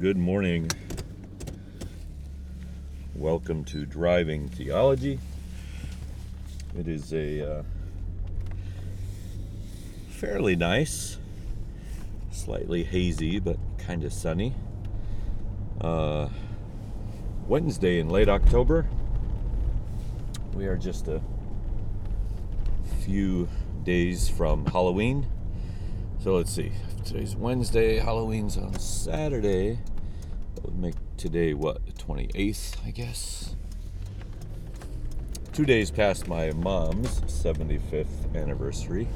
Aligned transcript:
Good 0.00 0.16
morning. 0.16 0.68
Welcome 3.14 3.64
to 3.66 3.86
Driving 3.86 4.48
Theology. 4.48 5.20
It 6.76 6.88
is 6.88 7.12
a 7.12 7.58
uh, 7.58 7.62
fairly 10.08 10.56
nice, 10.56 11.18
slightly 12.32 12.82
hazy, 12.82 13.38
but 13.38 13.56
kind 13.78 14.02
of 14.02 14.12
sunny 14.12 14.54
uh, 15.80 16.28
Wednesday 17.46 18.00
in 18.00 18.08
late 18.08 18.28
October. 18.28 18.86
We 20.54 20.66
are 20.66 20.76
just 20.76 21.06
a 21.06 21.20
few 23.04 23.48
days 23.84 24.28
from 24.28 24.66
Halloween. 24.66 25.28
So 26.18 26.34
let's 26.34 26.52
see. 26.52 26.72
Today's 27.04 27.36
Wednesday, 27.36 27.98
Halloween's 27.98 28.56
on 28.56 28.78
Saturday. 28.78 29.78
Would 30.64 30.76
make 30.78 30.94
today 31.18 31.52
what, 31.52 31.84
the 31.84 31.92
28th, 31.92 32.76
I 32.86 32.90
guess? 32.90 33.54
Two 35.52 35.66
days 35.66 35.90
past 35.90 36.26
my 36.26 36.52
mom's 36.52 37.20
75th 37.22 38.34
anniversary. 38.34 39.06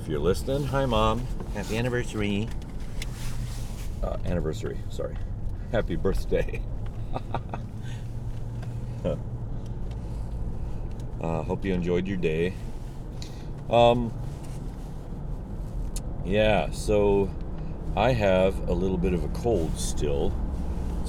If 0.00 0.06
you're 0.06 0.20
listening, 0.20 0.62
hi 0.64 0.86
mom. 0.86 1.26
Happy 1.54 1.76
anniversary. 1.76 2.48
Uh, 4.04 4.18
anniversary, 4.24 4.78
sorry. 4.88 5.16
Happy 5.72 5.96
birthday. 5.96 6.62
uh, 9.04 9.16
hope 11.42 11.64
you 11.64 11.74
enjoyed 11.74 12.06
your 12.06 12.18
day. 12.18 12.54
Um, 13.68 14.12
yeah, 16.24 16.70
so 16.70 17.28
I 17.96 18.12
have 18.12 18.68
a 18.68 18.72
little 18.72 18.96
bit 18.96 19.12
of 19.12 19.24
a 19.24 19.28
cold 19.28 19.76
still. 19.76 20.32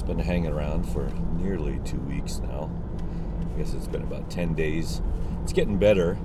Been 0.06 0.18
hanging 0.18 0.52
around 0.52 0.84
for 0.84 1.08
nearly 1.38 1.80
two 1.84 1.98
weeks 2.00 2.38
now. 2.38 2.70
I 3.54 3.58
guess 3.58 3.72
it's 3.72 3.86
been 3.86 4.02
about 4.02 4.30
10 4.30 4.54
days. 4.54 5.00
It's 5.42 5.52
getting 5.52 5.78
better, 5.78 6.18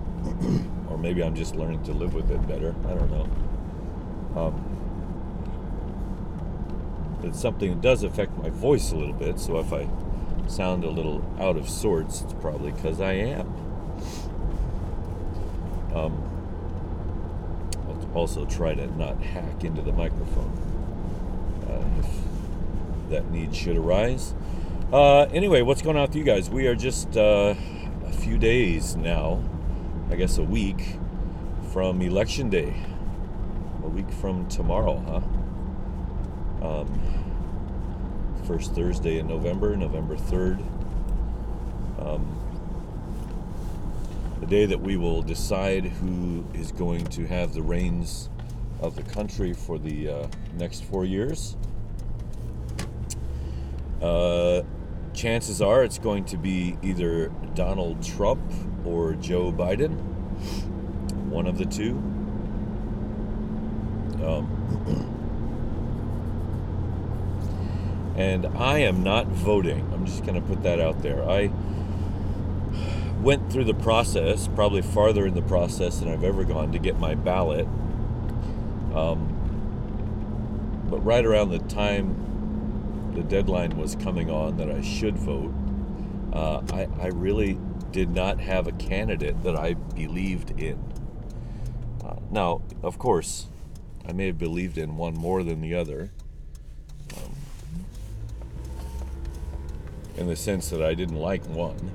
or 0.90 0.98
maybe 0.98 1.24
I'm 1.24 1.34
just 1.36 1.56
learning 1.56 1.84
to 1.84 1.94
live 1.94 2.14
with 2.14 2.30
it 2.30 2.46
better. 2.48 2.76
I 2.86 2.94
don't 2.94 3.10
know. 3.10 3.30
Um, 4.36 4.66
it's 7.24 7.40
something 7.40 7.70
that 7.72 7.82
does 7.82 8.04
affect 8.04 8.38
my 8.38 8.50
voice 8.50 8.92
a 8.92 8.96
little 8.96 9.14
bit, 9.14 9.40
so 9.40 9.60
if 9.60 9.72
I 9.72 9.88
sound 10.48 10.84
a 10.84 10.90
little 10.90 11.24
out 11.40 11.56
of 11.56 11.70
sorts, 11.70 12.22
it's 12.22 12.34
probably 12.34 12.72
because 12.72 13.00
I 13.00 13.14
am. 13.14 13.48
Um, 15.94 16.22
I'll 17.88 18.10
also 18.14 18.46
try 18.46 18.74
to 18.74 18.88
not 18.98 19.22
hack 19.22 19.64
into 19.64 19.82
the 19.82 19.94
microphone 19.94 20.52
uh, 21.70 21.84
that 23.10 23.30
need 23.32 23.56
should 23.56 23.78
arise. 23.78 24.34
Uh, 24.92 25.24
anyway, 25.26 25.62
what's 25.62 25.82
going 25.82 25.96
on 25.98 26.04
with 26.04 26.16
you 26.16 26.24
guys? 26.24 26.50
We 26.50 26.68
are 26.68 26.76
just 26.76 27.16
uh, 27.16 27.54
a 28.06 28.12
few 28.12 28.38
days 28.38 28.96
now, 28.96 29.44
I 30.10 30.16
guess 30.16 30.38
a 30.38 30.44
week 30.44 30.98
from 31.72 32.02
Election 32.02 32.50
Day. 32.50 32.76
A 33.84 33.88
week 33.88 34.10
from 34.12 34.48
tomorrow, 34.48 34.98
huh? 36.62 36.80
Um, 36.82 37.20
first 38.46 38.74
Thursday 38.74 39.20
in 39.20 39.28
November, 39.28 39.76
November 39.76 40.16
3rd. 40.16 40.60
Um, 42.00 42.36
the 44.40 44.48
day 44.48 44.66
that 44.66 44.82
we 44.82 44.98
will 44.98 45.22
decide 45.22 45.86
who 45.86 46.46
is 46.54 46.72
going 46.72 47.06
to 47.08 47.28
have 47.28 47.54
the 47.54 47.62
reins 47.62 48.30
of 48.82 48.96
the 48.96 49.04
country 49.04 49.54
for 49.54 49.78
the 49.78 50.10
uh, 50.10 50.28
next 50.58 50.84
four 50.84 51.06
years. 51.06 51.56
Uh, 54.02 54.62
chances 55.14 55.62
are 55.62 55.84
it's 55.84 56.00
going 56.00 56.24
to 56.26 56.38
be 56.38 56.78
either 56.82 57.30
Donald 57.54 58.02
Trump 58.02 58.42
or 58.86 59.14
Joe 59.14 59.52
Biden, 59.52 60.00
one 61.30 61.46
of 61.48 61.58
the 61.58 61.66
two. 61.66 61.92
Um, 64.24 65.16
and 68.18 68.46
I 68.58 68.80
am 68.80 69.04
not 69.04 69.28
voting. 69.28 69.90
I'm 69.94 70.06
just 70.06 70.24
going 70.24 70.36
to 70.36 70.48
put 70.48 70.64
that 70.64 70.80
out 70.80 71.02
there. 71.02 71.28
I 71.30 71.52
went 73.22 73.52
through 73.52 73.66
the 73.66 73.74
process, 73.74 74.48
probably 74.48 74.82
farther 74.82 75.28
in 75.28 75.36
the 75.36 75.42
process 75.42 76.00
than 76.00 76.10
I've 76.10 76.24
ever 76.24 76.46
gone 76.46 76.72
to 76.72 76.80
get 76.80 76.98
my 76.98 77.16
ballot. 77.16 77.68
Um, 78.94 79.36
but 80.90 81.04
right 81.04 81.26
around 81.26 81.50
the 81.50 81.60
time 81.60 82.30
the 83.20 83.26
deadline 83.26 83.76
was 83.76 83.98
coming 83.98 84.32
on 84.32 84.56
that 84.56 84.72
I 84.72 84.82
should 84.82 85.18
vote, 85.18 85.54
uh, 86.32 86.62
I, 86.72 86.88
I 87.02 87.08
really 87.08 87.60
did 87.92 88.10
not 88.12 88.40
have 88.40 88.66
a 88.66 88.72
candidate 88.72 89.44
that 89.44 89.58
I 89.58 89.74
believed 89.74 90.52
in. 90.58 90.82
Uh, 92.02 92.16
now, 92.32 92.62
of 92.82 92.98
course, 92.98 93.48
I 94.08 94.14
may 94.14 94.28
have 94.28 94.38
believed 94.38 94.78
in 94.78 94.96
one 94.96 95.16
more 95.16 95.44
than 95.44 95.60
the 95.60 95.76
other. 95.76 96.12
Um, 97.18 97.36
in 100.16 100.28
the 100.28 100.38
sense 100.38 100.70
that 100.70 100.82
I 100.82 100.94
didn't 100.94 101.18
like 101.18 101.46
one 101.48 101.92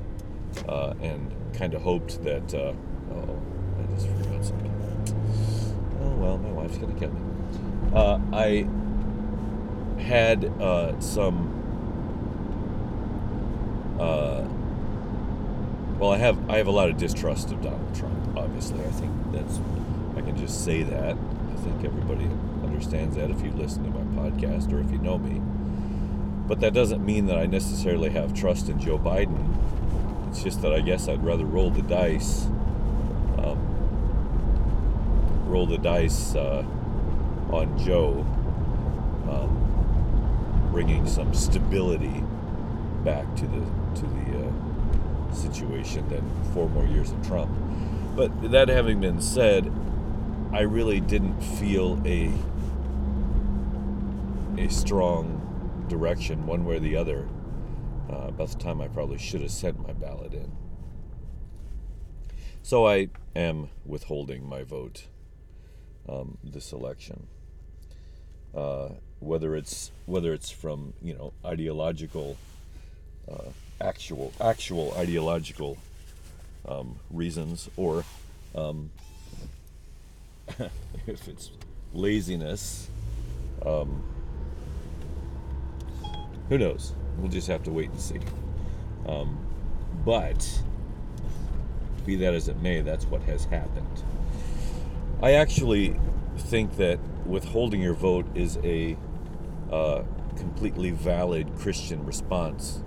uh, 0.69 0.93
and 1.01 1.34
kind 1.55 1.73
of 1.73 1.81
hoped 1.81 2.23
that. 2.23 2.53
Uh, 2.53 2.75
oh, 3.15 3.43
I 3.79 3.95
just 3.95 4.09
forgot 4.09 4.45
something. 4.45 4.71
Oh 6.03 6.11
well, 6.17 6.37
my 6.37 6.51
wife's 6.51 6.77
gonna 6.77 6.99
kill 7.01 7.13
me. 7.13 7.21
Uh, 7.95 8.19
I 8.31 8.67
had 10.04 10.44
uh, 10.60 10.98
some. 11.00 11.60
Uh, 13.98 14.44
well, 15.98 16.12
I 16.12 16.19
have 16.19 16.50
I 16.50 16.56
have 16.59 16.66
a 16.66 16.72
lot 16.72 16.88
of 16.88 16.97
distrust 16.97 17.50
of 17.50 17.62
Donald 17.62 17.94
Trump. 17.94 18.37
Obviously, 18.37 18.81
I 18.81 18.91
think 18.91 19.12
that's 19.32 19.60
I 20.16 20.20
can 20.20 20.37
just 20.37 20.65
say 20.65 20.82
that. 20.82 21.16
I 21.16 21.56
think 21.60 21.84
everybody 21.84 22.28
understands 22.62 23.16
that 23.16 23.31
if 23.31 23.42
you 23.42 23.50
listen 23.53 23.84
to 23.84 23.91
my 23.91 24.28
podcast 24.28 24.72
or 24.72 24.81
if 24.81 24.91
you 24.91 24.98
know 24.98 25.19
me. 25.19 25.41
But 26.47 26.60
that 26.60 26.75
doesn't 26.75 27.04
mean 27.04 27.26
that 27.26 27.38
I 27.38 27.47
necessarily 27.47 28.10
have 28.10 28.34
trust 28.34 28.69
in 28.69 28.78
Joe 28.78 28.98
Biden 28.98 29.54
it's 30.34 30.42
just 30.42 30.62
that 30.62 30.72
I 30.72 30.81
guess 30.81 31.06
I'd 31.06 31.22
rather 31.22 31.44
roll 31.44 31.71
the 31.71 31.82
dice, 31.82 32.47
um, 33.38 33.56
roll 35.47 35.65
the 35.65 35.78
dice 35.78 36.34
uh, 36.34 36.65
on 37.53 37.78
Joe, 37.78 38.26
um, 39.31 39.64
bringing 40.75 41.07
some 41.07 41.33
stability 41.33 42.25
back 43.05 43.25
to 43.37 43.47
the 43.47 43.61
to 43.95 44.03
the 44.09 44.45
uh, 44.45 45.33
situation 45.33 46.07
than 46.09 46.29
four 46.53 46.69
more 46.71 46.85
years 46.85 47.12
of 47.12 47.25
Trump. 47.25 47.49
But 48.17 48.51
that 48.51 48.67
having 48.67 49.01
been 49.01 49.21
said, 49.21 49.73
I 50.53 50.63
really 50.63 50.99
didn't 50.99 51.41
feel 51.41 52.03
a 52.05 52.33
a 54.59 54.69
strong 54.69 55.87
direction 55.89 56.45
one 56.45 56.65
way 56.65 56.79
or 56.79 56.81
the 56.81 56.97
other 56.97 57.29
uh, 58.11 58.27
about 58.27 58.49
the 58.49 58.59
time 58.59 58.81
I 58.81 58.89
probably 58.89 59.19
should 59.19 59.43
have 59.43 59.53
sent 59.53 59.79
my 59.87 59.93
ballot 59.93 60.34
in. 60.34 60.51
So 62.63 62.84
I 62.84 63.11
am 63.37 63.69
withholding 63.87 64.45
my 64.45 64.65
vote 64.65 65.07
um, 66.09 66.37
this 66.43 66.73
election. 66.73 67.29
Uh, 68.53 68.89
whether 69.25 69.57
it's 69.57 69.91
whether 70.07 70.33
it's 70.33 70.51
from 70.51 70.93
you 71.03 71.15
know 71.15 71.33
ideological, 71.45 72.37
uh, 73.31 73.51
actual 73.81 74.33
actual 74.41 74.93
ideological 74.97 75.79
um, 76.69 76.99
reasons, 77.11 77.69
or 77.77 78.05
um, 78.55 78.91
if 81.07 81.29
it's 81.29 81.51
laziness, 81.93 82.89
um, 83.65 84.03
who 86.48 86.59
knows? 86.59 86.93
We'll 87.19 87.31
just 87.31 87.48
have 87.48 87.63
to 87.65 87.71
wait 87.71 87.91
and 87.91 88.01
see. 88.01 88.21
Um, 89.07 89.39
but, 90.04 90.63
be 92.04 92.16
that 92.16 92.34
as 92.34 92.48
it 92.48 92.60
may, 92.60 92.81
that's 92.81 93.07
what 93.07 93.22
has 93.22 93.45
happened. 93.45 94.03
I 95.22 95.33
actually 95.33 95.97
think 96.37 96.77
that 96.77 96.98
withholding 97.25 97.81
your 97.81 97.95
vote 97.95 98.27
is 98.34 98.59
a 98.65 98.97
completely 100.36 100.91
valid 100.91 101.56
Christian 101.56 102.04
response 102.04 102.82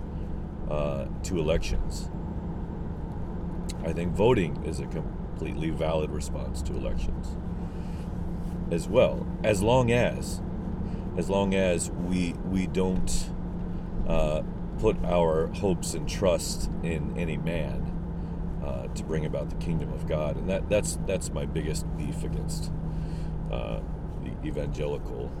uh, 0.70 1.06
to 1.24 1.38
elections. 1.38 2.10
I 3.84 3.92
think 3.92 4.12
voting 4.12 4.64
is 4.64 4.80
a 4.80 4.86
completely 4.86 5.70
valid 5.70 6.10
response 6.10 6.62
to 6.62 6.74
elections 6.74 7.36
as 8.70 8.88
well, 8.88 9.26
as 9.42 9.62
long 9.62 9.90
as, 9.90 10.40
as 11.16 11.30
long 11.30 11.54
as 11.54 11.90
we 11.90 12.34
we 12.44 12.66
don't 12.66 13.30
uh, 14.06 14.42
put 14.78 14.96
our 15.04 15.48
hopes 15.48 15.94
and 15.94 16.08
trust 16.08 16.70
in 16.82 17.16
any 17.16 17.36
man 17.36 18.60
uh, 18.64 18.86
to 18.88 19.02
bring 19.04 19.24
about 19.24 19.50
the 19.50 19.56
kingdom 19.56 19.92
of 19.92 20.06
God, 20.06 20.36
and 20.36 20.48
that 20.48 20.68
that's 20.68 20.98
that's 21.06 21.30
my 21.30 21.46
biggest 21.46 21.86
beef 21.96 22.22
against 22.24 22.70
uh, 23.50 23.80
the 24.22 24.46
evangelical 24.46 25.32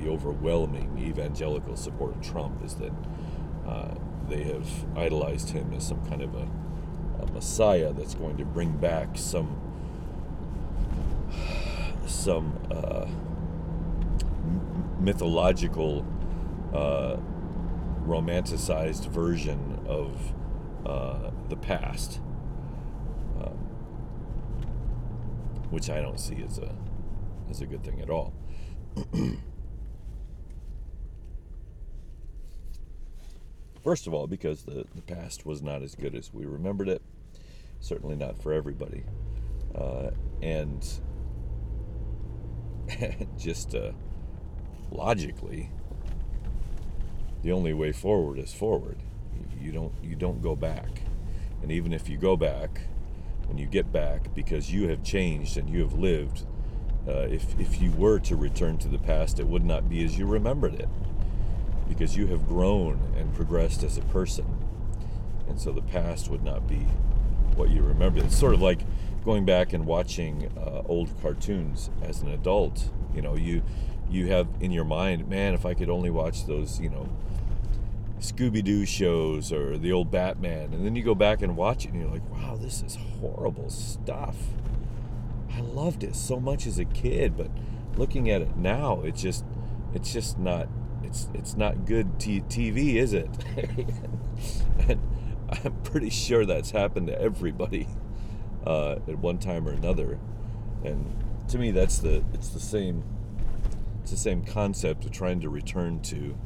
the 0.00 0.08
overwhelming 0.08 0.98
evangelical 0.98 1.76
support 1.76 2.14
of 2.14 2.22
Trump 2.22 2.64
is 2.64 2.74
that 2.76 2.92
uh, 3.66 3.94
they 4.28 4.42
have 4.44 4.68
idolized 4.96 5.50
him 5.50 5.72
as 5.74 5.86
some 5.86 6.04
kind 6.06 6.22
of 6.22 6.34
a, 6.34 6.48
a 7.22 7.26
messiah 7.32 7.92
that's 7.92 8.14
going 8.14 8.36
to 8.36 8.44
bring 8.44 8.72
back 8.76 9.16
some 9.16 9.60
some 12.06 12.58
uh, 12.70 13.06
mythological, 15.00 16.04
uh, 16.72 17.16
romanticized 18.06 19.06
version 19.08 19.80
of 19.86 20.32
uh, 20.84 21.30
the 21.48 21.56
past, 21.56 22.20
um, 23.40 23.56
which 25.70 25.90
I 25.90 26.00
don't 26.00 26.20
see 26.20 26.42
as 26.46 26.58
a 26.58 26.74
as 27.50 27.60
a 27.60 27.66
good 27.66 27.84
thing 27.84 28.00
at 28.00 28.10
all. 28.10 28.32
First 33.86 34.08
of 34.08 34.14
all, 34.14 34.26
because 34.26 34.64
the, 34.64 34.84
the 34.96 35.02
past 35.02 35.46
was 35.46 35.62
not 35.62 35.80
as 35.80 35.94
good 35.94 36.16
as 36.16 36.34
we 36.34 36.44
remembered 36.44 36.88
it, 36.88 37.00
certainly 37.78 38.16
not 38.16 38.36
for 38.36 38.52
everybody. 38.52 39.04
Uh, 39.72 40.10
and 40.42 40.84
just 43.38 43.76
uh, 43.76 43.92
logically, 44.90 45.70
the 47.44 47.52
only 47.52 47.72
way 47.74 47.92
forward 47.92 48.40
is 48.40 48.52
forward. 48.52 48.98
You 49.56 49.70
don't 49.70 49.92
you 50.02 50.16
don't 50.16 50.42
go 50.42 50.56
back, 50.56 51.02
and 51.62 51.70
even 51.70 51.92
if 51.92 52.08
you 52.08 52.18
go 52.18 52.36
back, 52.36 52.80
when 53.46 53.56
you 53.56 53.66
get 53.66 53.92
back, 53.92 54.34
because 54.34 54.72
you 54.72 54.88
have 54.88 55.04
changed 55.04 55.58
and 55.58 55.70
you 55.70 55.82
have 55.82 55.92
lived, 55.92 56.44
uh, 57.06 57.28
if 57.30 57.56
if 57.60 57.80
you 57.80 57.92
were 57.92 58.18
to 58.18 58.34
return 58.34 58.78
to 58.78 58.88
the 58.88 58.98
past, 58.98 59.38
it 59.38 59.46
would 59.46 59.64
not 59.64 59.88
be 59.88 60.04
as 60.04 60.18
you 60.18 60.26
remembered 60.26 60.74
it, 60.74 60.88
because 61.88 62.16
you 62.16 62.26
have 62.28 62.46
grown 62.46 63.00
and 63.16 63.34
progressed 63.34 63.82
as 63.82 63.96
a 63.96 64.02
person, 64.02 64.46
and 65.48 65.60
so 65.60 65.72
the 65.72 65.82
past 65.82 66.30
would 66.30 66.42
not 66.42 66.66
be 66.68 66.86
what 67.54 67.70
you 67.70 67.82
remember. 67.82 68.20
It's 68.20 68.36
sort 68.36 68.54
of 68.54 68.60
like 68.60 68.80
going 69.24 69.44
back 69.44 69.72
and 69.72 69.86
watching 69.86 70.50
uh, 70.56 70.82
old 70.86 71.10
cartoons 71.20 71.90
as 72.02 72.22
an 72.22 72.28
adult. 72.28 72.90
You 73.14 73.22
know, 73.22 73.34
you 73.34 73.62
you 74.08 74.26
have 74.26 74.46
in 74.60 74.70
your 74.70 74.84
mind, 74.84 75.28
man, 75.28 75.54
if 75.54 75.66
I 75.66 75.74
could 75.74 75.90
only 75.90 76.10
watch 76.10 76.46
those, 76.46 76.80
you 76.80 76.90
know, 76.90 77.08
Scooby 78.20 78.62
Doo 78.62 78.86
shows 78.86 79.52
or 79.52 79.76
the 79.76 79.92
old 79.92 80.10
Batman, 80.10 80.72
and 80.72 80.84
then 80.84 80.96
you 80.96 81.02
go 81.02 81.14
back 81.14 81.42
and 81.42 81.56
watch 81.56 81.84
it, 81.84 81.92
and 81.92 82.00
you're 82.00 82.10
like, 82.10 82.28
wow, 82.30 82.56
this 82.56 82.82
is 82.82 82.96
horrible 83.20 83.68
stuff. 83.70 84.36
I 85.52 85.60
loved 85.60 86.04
it 86.04 86.14
so 86.14 86.38
much 86.38 86.66
as 86.66 86.78
a 86.78 86.84
kid, 86.84 87.36
but 87.36 87.50
looking 87.96 88.30
at 88.30 88.42
it 88.42 88.56
now, 88.56 89.00
it's 89.02 89.22
just, 89.22 89.44
it's 89.94 90.12
just 90.12 90.38
not, 90.38 90.68
it's 91.06 91.28
it's 91.34 91.56
not 91.56 91.86
good 91.86 92.18
t- 92.18 92.42
TV, 92.42 92.96
is 92.96 93.12
it? 93.12 93.30
and 94.88 95.00
I'm 95.64 95.80
pretty 95.82 96.10
sure 96.10 96.44
that's 96.44 96.70
happened 96.72 97.06
to 97.06 97.20
everybody 97.20 97.86
uh, 98.66 98.96
at 99.08 99.18
one 99.18 99.38
time 99.38 99.68
or 99.68 99.72
another, 99.72 100.18
and 100.84 101.22
to 101.48 101.58
me, 101.58 101.70
that's 101.70 101.98
the 101.98 102.24
it's 102.34 102.48
the 102.48 102.60
same 102.60 103.04
it's 104.02 104.10
the 104.10 104.16
same 104.16 104.44
concept 104.44 105.04
of 105.04 105.10
trying 105.10 105.40
to 105.40 105.48
return 105.48 106.00
to 106.02 106.36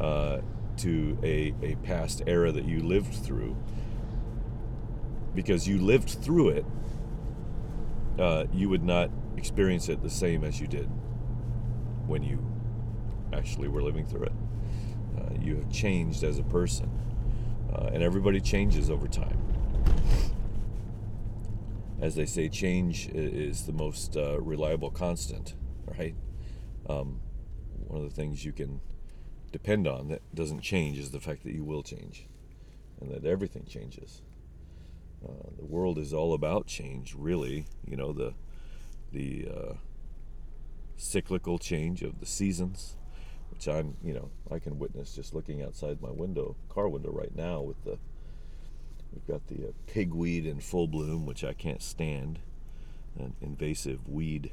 uh, 0.00 0.38
to 0.78 1.18
a, 1.22 1.54
a 1.62 1.74
past 1.76 2.22
era 2.26 2.52
that 2.52 2.64
you 2.64 2.80
lived 2.80 3.14
through 3.14 3.56
because 5.34 5.68
you 5.68 5.78
lived 5.78 6.10
through 6.10 6.48
it 6.48 6.64
uh, 8.18 8.44
you 8.52 8.68
would 8.68 8.82
not 8.82 9.10
experience 9.36 9.88
it 9.88 10.02
the 10.02 10.10
same 10.10 10.44
as 10.44 10.60
you 10.60 10.66
did 10.66 10.88
when 12.06 12.22
you 12.22 12.38
actually 13.32 13.68
we're 13.68 13.82
living 13.82 14.06
through 14.06 14.24
it 14.24 14.32
uh, 15.18 15.34
you 15.40 15.56
have 15.56 15.70
changed 15.70 16.22
as 16.22 16.38
a 16.38 16.44
person 16.44 16.90
uh, 17.72 17.90
and 17.92 18.02
everybody 18.02 18.40
changes 18.40 18.90
over 18.90 19.08
time 19.08 19.38
as 22.00 22.14
they 22.14 22.26
say 22.26 22.48
change 22.48 23.08
is 23.08 23.66
the 23.66 23.72
most 23.72 24.16
uh, 24.16 24.40
reliable 24.40 24.90
constant 24.90 25.54
right 25.98 26.14
um, 26.88 27.20
one 27.86 28.02
of 28.02 28.08
the 28.08 28.14
things 28.14 28.44
you 28.44 28.52
can 28.52 28.80
depend 29.52 29.86
on 29.86 30.08
that 30.08 30.22
doesn't 30.34 30.60
change 30.60 30.98
is 30.98 31.10
the 31.12 31.20
fact 31.20 31.42
that 31.44 31.52
you 31.52 31.64
will 31.64 31.82
change 31.82 32.26
and 33.00 33.10
that 33.10 33.24
everything 33.24 33.64
changes. 33.64 34.22
Uh, 35.26 35.50
the 35.56 35.64
world 35.64 35.98
is 35.98 36.12
all 36.12 36.34
about 36.34 36.66
change, 36.66 37.14
really. 37.14 37.66
You 37.86 37.96
know, 37.96 38.12
the, 38.12 38.34
the 39.12 39.48
uh, 39.48 39.74
cyclical 40.96 41.58
change 41.58 42.02
of 42.02 42.20
the 42.20 42.26
seasons, 42.26 42.96
which 43.56 43.68
I'm, 43.68 43.96
you 44.04 44.12
know, 44.12 44.28
I 44.50 44.58
can 44.58 44.78
witness 44.78 45.14
just 45.14 45.32
looking 45.32 45.62
outside 45.62 46.02
my 46.02 46.10
window, 46.10 46.56
car 46.68 46.88
window 46.88 47.10
right 47.10 47.34
now 47.34 47.62
with 47.62 47.82
the, 47.84 47.98
we've 49.10 49.26
got 49.26 49.46
the 49.46 49.68
uh, 49.68 49.72
pigweed 49.86 50.44
in 50.44 50.60
full 50.60 50.86
bloom, 50.86 51.24
which 51.24 51.42
I 51.42 51.54
can't 51.54 51.82
stand, 51.82 52.40
an 53.18 53.34
invasive 53.40 54.06
weed. 54.06 54.52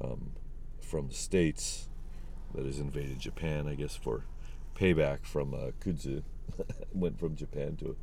Um, 0.00 0.34
from 0.80 1.08
the 1.08 1.14
states 1.14 1.88
that 2.54 2.64
has 2.64 2.78
invaded 2.78 3.18
Japan, 3.18 3.66
I 3.66 3.74
guess 3.74 3.96
for 3.96 4.22
payback 4.76 5.24
from 5.24 5.52
uh, 5.52 5.72
kudzu, 5.80 6.22
went 6.92 7.18
from 7.18 7.34
Japan 7.34 7.76
to 7.78 7.96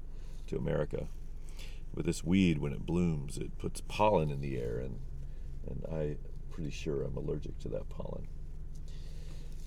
to 0.48 0.58
America. 0.58 1.08
With 1.96 2.06
this 2.06 2.26
weed, 2.26 2.58
when 2.58 2.74
it 2.74 2.86
blooms, 2.86 3.38
it 3.38 3.58
puts 3.58 3.80
pollen 3.88 4.30
in 4.30 4.42
the 4.42 4.58
air, 4.58 4.80
and 4.80 5.00
and 5.66 5.86
I'm 5.90 6.18
pretty 6.52 6.72
sure 6.72 7.04
I'm 7.04 7.16
allergic 7.16 7.58
to 7.60 7.70
that 7.70 7.88
pollen. 7.88 8.28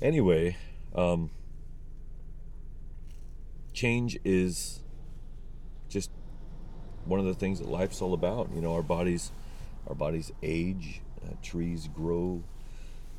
Anyway, 0.00 0.56
um, 0.94 1.31
change 3.72 4.19
is 4.25 4.81
just 5.88 6.10
one 7.04 7.19
of 7.20 7.26
the 7.26 7.34
things 7.34 7.58
that 7.60 7.69
life's 7.69 8.02
all 8.02 8.12
about. 8.12 8.50
You 8.54 8.60
know, 8.60 8.75
our 8.75 8.82
bodies, 8.82 9.32
our 9.87 9.94
bodies 9.94 10.32
age, 10.43 11.00
uh, 11.25 11.34
trees 11.43 11.88
grow, 11.94 12.43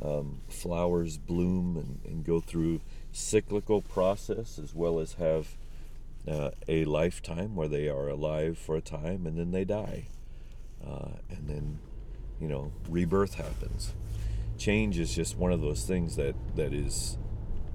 um, 0.02 0.42
flowers 0.48 1.18
bloom 1.18 1.78
and, 1.78 2.00
and, 2.12 2.24
go 2.24 2.40
through 2.40 2.82
cyclical 3.12 3.82
process 3.82 4.60
as 4.60 4.76
well 4.76 5.00
as 5.00 5.14
have 5.14 5.58
uh, 6.28 6.52
a 6.68 6.86
lifetime 6.86 7.56
where 7.56 7.68
they 7.68 7.88
are 7.88 8.08
alive 8.08 8.58
for 8.58 8.76
a 8.76 8.82
time 8.82 9.26
and 9.26 9.38
then 9.40 9.52
they 9.52 9.66
die 9.66 10.08
uh, 10.86 11.10
and 11.30 11.48
then 11.48 11.80
you 12.40 12.48
know 12.48 12.72
rebirth 12.90 13.36
happens 13.36 13.94
change 14.58 15.00
is 15.00 15.14
just 15.14 15.38
one 15.38 15.52
of 15.52 15.62
those 15.62 15.84
things 15.86 16.16
that 16.16 16.36
that 16.56 16.74
is 16.74 17.18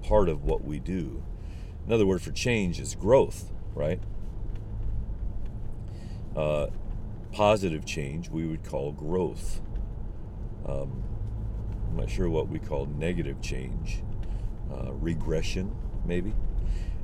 part 0.03 0.29
of 0.29 0.43
what 0.43 0.63
we 0.63 0.79
do. 0.79 1.23
Another 1.85 2.05
word 2.05 2.21
for 2.21 2.31
change 2.31 2.79
is 2.79 2.95
growth 2.95 3.51
right? 3.75 3.99
Uh, 6.35 6.67
positive 7.31 7.85
change 7.85 8.29
we 8.29 8.45
would 8.45 8.63
call 8.63 8.91
growth. 8.91 9.61
Um, 10.67 11.03
I'm 11.89 11.97
not 11.97 12.09
sure 12.09 12.29
what 12.29 12.47
we 12.47 12.59
call 12.59 12.85
negative 12.85 13.41
change, 13.41 14.01
uh, 14.71 14.93
regression, 14.93 15.75
maybe. 16.05 16.33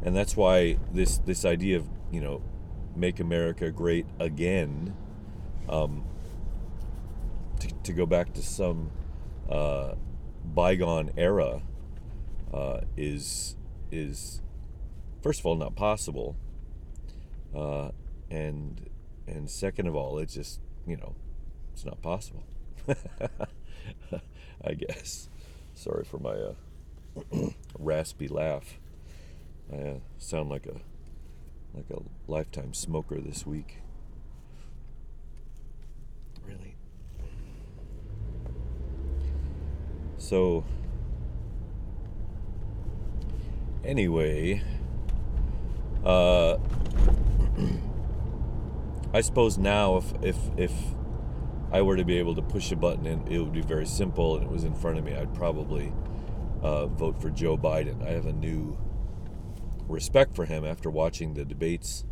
And 0.01 0.15
that's 0.15 0.35
why 0.35 0.77
this 0.93 1.17
this 1.19 1.45
idea 1.45 1.77
of 1.77 1.87
you 2.11 2.21
know, 2.21 2.41
make 2.95 3.19
America 3.19 3.69
great 3.69 4.05
again, 4.19 4.95
um, 5.67 6.03
to, 7.59 7.67
to 7.83 7.93
go 7.93 8.05
back 8.05 8.33
to 8.33 8.41
some 8.41 8.89
uh, 9.49 9.95
bygone 10.45 11.11
era, 11.17 11.61
uh, 12.53 12.81
is 12.95 13.55
is 13.91 14.41
first 15.21 15.39
of 15.39 15.45
all 15.45 15.55
not 15.55 15.75
possible, 15.75 16.35
uh, 17.55 17.89
and 18.29 18.89
and 19.27 19.49
second 19.49 19.87
of 19.87 19.95
all, 19.95 20.17
it's 20.19 20.33
just 20.33 20.59
you 20.87 20.97
know, 20.97 21.15
it's 21.73 21.85
not 21.85 22.01
possible. 22.01 22.43
I 24.63 24.73
guess. 24.73 25.29
Sorry 25.73 26.03
for 26.03 26.17
my 26.17 26.31
uh, 26.31 27.49
raspy 27.79 28.27
laugh. 28.27 28.79
I 29.71 29.75
uh, 29.75 29.93
sound 30.17 30.49
like 30.49 30.65
a 30.65 30.81
like 31.73 31.89
a 31.91 32.01
lifetime 32.29 32.73
smoker 32.73 33.19
this 33.21 33.45
week. 33.45 33.77
Really. 36.45 36.75
So 40.19 40.63
anyway, 43.83 44.61
uh, 46.05 46.57
I 49.13 49.21
suppose 49.21 49.57
now 49.57 49.97
if 49.97 50.13
if 50.21 50.37
if 50.57 50.73
I 51.71 51.81
were 51.81 51.95
to 51.95 52.03
be 52.03 52.17
able 52.17 52.35
to 52.35 52.41
push 52.41 52.71
a 52.71 52.75
button 52.75 53.05
and 53.05 53.27
it 53.31 53.39
would 53.39 53.53
be 53.53 53.61
very 53.61 53.85
simple 53.85 54.35
and 54.35 54.45
it 54.45 54.51
was 54.51 54.65
in 54.65 54.75
front 54.75 54.97
of 54.97 55.05
me, 55.05 55.15
I'd 55.15 55.33
probably 55.33 55.93
uh, 56.61 56.87
vote 56.87 57.21
for 57.21 57.29
Joe 57.29 57.57
Biden. 57.57 58.05
I 58.05 58.11
have 58.11 58.25
a 58.25 58.33
new 58.33 58.77
respect 59.87 60.35
for 60.35 60.45
him 60.45 60.65
after 60.65 60.89
watching 60.89 61.33
the 61.33 61.45
debates 61.45 62.03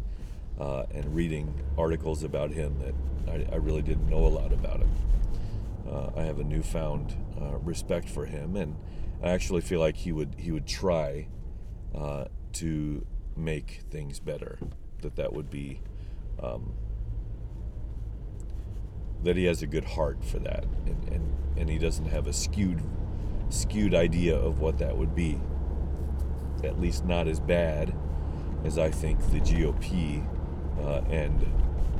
uh, 0.59 0.83
and 0.91 1.13
reading 1.13 1.53
articles 1.77 2.23
about 2.23 2.51
him 2.51 2.79
that 2.79 2.95
I, 3.31 3.53
I, 3.53 3.57
really 3.57 3.83
didn't 3.83 4.09
know 4.09 4.25
a 4.25 4.29
lot 4.29 4.51
about 4.51 4.79
him. 4.79 4.91
Uh, 5.87 6.09
I 6.15 6.23
have 6.23 6.39
a 6.39 6.43
newfound 6.43 7.15
uh, 7.39 7.57
respect 7.59 8.09
for 8.09 8.25
him, 8.25 8.55
and 8.55 8.75
I 9.21 9.29
actually 9.29 9.61
feel 9.61 9.79
like 9.79 9.95
he 9.95 10.11
would 10.11 10.35
he 10.37 10.51
would 10.51 10.67
try 10.67 11.27
uh, 11.95 12.25
to 12.53 13.05
make 13.35 13.81
things 13.89 14.19
better. 14.19 14.59
That 15.01 15.15
that 15.15 15.33
would 15.33 15.49
be 15.49 15.81
um, 16.41 16.73
that 19.23 19.35
he 19.35 19.45
has 19.45 19.61
a 19.61 19.67
good 19.67 19.85
heart 19.85 20.23
for 20.23 20.39
that, 20.39 20.65
and, 20.85 21.09
and 21.09 21.37
and 21.57 21.69
he 21.69 21.77
doesn't 21.77 22.05
have 22.05 22.27
a 22.27 22.33
skewed 22.33 22.81
skewed 23.49 23.95
idea 23.95 24.35
of 24.35 24.59
what 24.59 24.77
that 24.79 24.97
would 24.97 25.15
be. 25.15 25.39
At 26.63 26.79
least 26.79 27.05
not 27.05 27.27
as 27.27 27.39
bad 27.39 27.95
as 28.63 28.77
I 28.77 28.89
think 28.89 29.19
the 29.31 29.39
GOP 29.39 30.25
uh, 30.79 31.01
and 31.09 31.45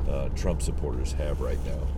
uh, 0.08 0.28
Trump 0.30 0.62
supporters 0.62 1.12
have 1.12 1.40
right 1.40 1.58
now. 1.64 1.97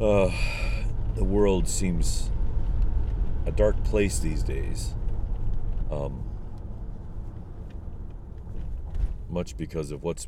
Uh, 0.00 0.32
the 1.14 1.24
world 1.24 1.68
seems 1.68 2.30
a 3.44 3.52
dark 3.52 3.84
place 3.84 4.18
these 4.18 4.42
days. 4.42 4.94
Um, 5.90 6.24
much 9.28 9.58
because 9.58 9.90
of 9.90 10.02
what's 10.02 10.26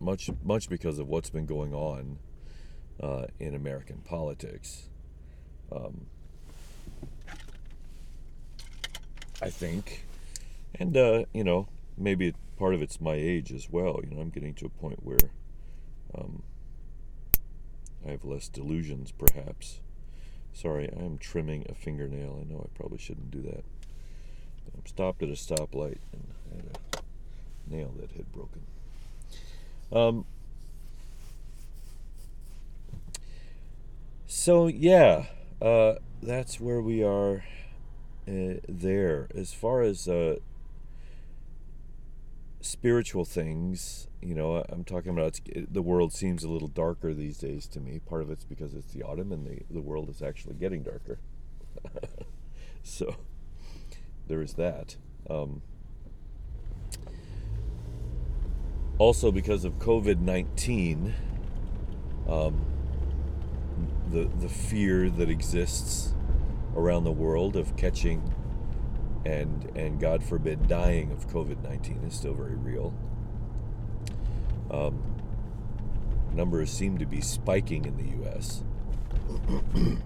much 0.00 0.30
much 0.42 0.70
because 0.70 0.98
of 0.98 1.08
what's 1.08 1.28
been 1.28 1.44
going 1.44 1.74
on 1.74 2.18
uh, 3.02 3.26
in 3.38 3.54
American 3.54 3.98
politics. 3.98 4.88
Um, 5.70 6.06
I 9.42 9.50
think, 9.50 10.06
and 10.74 10.96
uh, 10.96 11.24
you 11.34 11.44
know, 11.44 11.68
maybe 11.98 12.32
part 12.56 12.74
of 12.74 12.80
it's 12.80 12.98
my 12.98 13.14
age 13.14 13.52
as 13.52 13.68
well. 13.68 14.00
You 14.02 14.14
know, 14.14 14.22
I'm 14.22 14.30
getting 14.30 14.54
to 14.54 14.64
a 14.64 14.70
point 14.70 15.04
where 15.04 15.18
um, 16.14 16.42
I 18.06 18.10
have 18.10 18.24
less 18.24 18.48
delusions, 18.48 19.12
perhaps. 19.12 19.80
Sorry, 20.52 20.90
I 20.90 21.02
am 21.02 21.18
trimming 21.18 21.66
a 21.68 21.74
fingernail. 21.74 22.40
I 22.40 22.52
know 22.52 22.60
I 22.60 22.76
probably 22.76 22.98
shouldn't 22.98 23.30
do 23.30 23.42
that. 23.42 23.64
I'm 24.74 24.86
stopped 24.86 25.22
at 25.22 25.28
a 25.28 25.32
stoplight 25.32 25.98
and 26.12 26.28
I 26.50 26.56
had 26.56 27.02
a 27.74 27.74
nail 27.74 27.94
that 27.98 28.12
had 28.12 28.32
broken. 28.32 28.62
Um, 29.92 30.24
so 34.26 34.66
yeah, 34.66 35.26
uh, 35.62 35.94
that's 36.22 36.60
where 36.60 36.80
we 36.80 37.02
are 37.02 37.44
uh, 38.26 38.54
there. 38.68 39.28
As 39.34 39.52
far 39.52 39.82
as 39.82 40.08
uh, 40.08 40.36
spiritual 42.60 43.24
things, 43.24 44.08
you 44.20 44.34
know, 44.34 44.64
I'm 44.68 44.84
talking 44.84 45.12
about 45.12 45.40
the 45.70 45.82
world 45.82 46.12
seems 46.12 46.42
a 46.42 46.48
little 46.48 46.68
darker 46.68 47.14
these 47.14 47.38
days 47.38 47.66
to 47.68 47.80
me. 47.80 48.00
Part 48.00 48.22
of 48.22 48.30
it's 48.30 48.44
because 48.44 48.74
it's 48.74 48.92
the 48.92 49.02
autumn 49.02 49.32
and 49.32 49.46
the, 49.46 49.60
the 49.70 49.80
world 49.80 50.08
is 50.08 50.22
actually 50.22 50.54
getting 50.54 50.82
darker. 50.82 51.18
so 52.82 53.16
there 54.26 54.42
is 54.42 54.54
that. 54.54 54.96
Um, 55.30 55.62
also, 58.98 59.30
because 59.30 59.64
of 59.64 59.78
COVID 59.78 60.18
19, 60.18 61.14
um, 62.28 62.64
the, 64.10 64.28
the 64.40 64.48
fear 64.48 65.08
that 65.10 65.30
exists 65.30 66.14
around 66.74 67.04
the 67.04 67.12
world 67.12 67.56
of 67.56 67.76
catching 67.76 68.34
and, 69.24 69.70
and 69.76 70.00
God 70.00 70.22
forbid, 70.22 70.68
dying 70.68 71.12
of 71.12 71.28
COVID 71.28 71.62
19 71.62 72.04
is 72.04 72.14
still 72.14 72.34
very 72.34 72.54
real. 72.54 72.94
Um, 74.70 75.02
numbers 76.32 76.70
seem 76.70 76.98
to 76.98 77.06
be 77.06 77.20
spiking 77.20 77.84
in 77.84 77.96
the 77.96 78.16
U.S. 78.18 78.62
and 79.74 80.02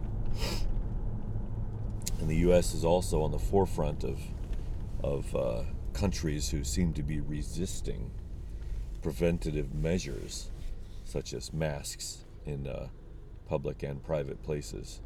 the 2.21 2.37
U.S. 2.37 2.75
is 2.75 2.85
also 2.85 3.23
on 3.23 3.31
the 3.31 3.38
forefront 3.38 4.04
of, 4.04 4.21
of 5.02 5.37
uh, 5.37 5.62
countries 5.92 6.50
who 6.50 6.64
seem 6.64 6.92
to 6.95 7.02
be 7.02 7.21
resisting 7.21 8.11
preventative 9.02 9.75
measures 9.75 10.50
such 11.04 11.35
as 11.35 11.52
masks 11.52 12.25
in 12.47 12.66
uh, 12.66 12.88
public 13.47 13.83
and 13.83 14.02
private 14.02 14.42
places, 14.42 15.00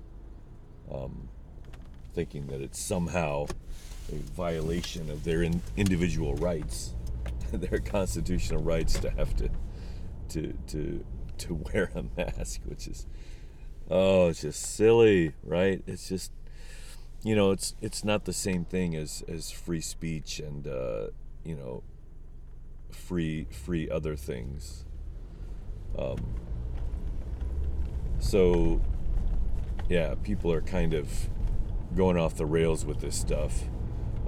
um, 0.93 1.29
thinking 2.15 2.47
that 2.47 2.61
it's 2.61 2.79
somehow 2.79 3.47
a 4.13 4.17
violation 4.35 5.11
of 5.11 5.25
their 5.25 5.43
in- 5.43 5.63
individual 5.77 6.35
rights, 6.35 6.95
their 7.53 7.81
constitutional 7.81 8.63
rights 8.63 8.99
to 9.01 9.11
have 9.11 9.35
to 9.37 9.51
to 10.29 10.55
to 10.69 11.05
to 11.39 11.55
wear 11.55 11.91
a 11.95 12.05
mask, 12.17 12.61
which 12.65 12.87
is 12.87 13.07
oh, 13.91 14.29
it's 14.29 14.43
just 14.43 14.61
silly, 14.61 15.33
right? 15.45 15.83
It's 15.87 16.09
just 16.09 16.33
you 17.23 17.35
know, 17.35 17.51
it's 17.51 17.75
it's 17.81 18.05
not 18.05 18.25
the 18.25 18.33
same 18.33 18.65
thing 18.65 18.95
as 18.95 19.25
as 19.29 19.51
free 19.51 19.81
speech 19.81 20.39
and 20.39 20.67
uh, 20.67 21.09
you 21.45 21.57
know 21.57 21.83
free 22.93 23.47
free 23.51 23.91
other 23.91 24.17
things. 24.17 24.85
Um, 25.99 26.35
so 28.19 28.81
yeah, 29.89 30.15
people 30.23 30.53
are 30.53 30.61
kind 30.61 30.95
of 30.95 31.29
going 31.95 32.17
off 32.17 32.37
the 32.37 32.47
rails 32.47 32.85
with 32.85 33.01
this 33.01 33.17
stuff, 33.17 33.65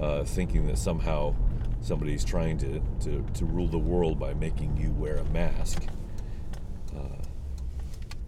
uh, 0.00 0.24
thinking 0.24 0.66
that 0.66 0.78
somehow 0.78 1.34
somebody's 1.80 2.24
trying 2.24 2.58
to, 2.58 2.80
to, 3.00 3.24
to 3.34 3.44
rule 3.44 3.68
the 3.68 3.78
world 3.78 4.18
by 4.18 4.34
making 4.34 4.76
you 4.76 4.90
wear 4.92 5.16
a 5.16 5.24
mask 5.24 5.84
uh, 6.96 7.22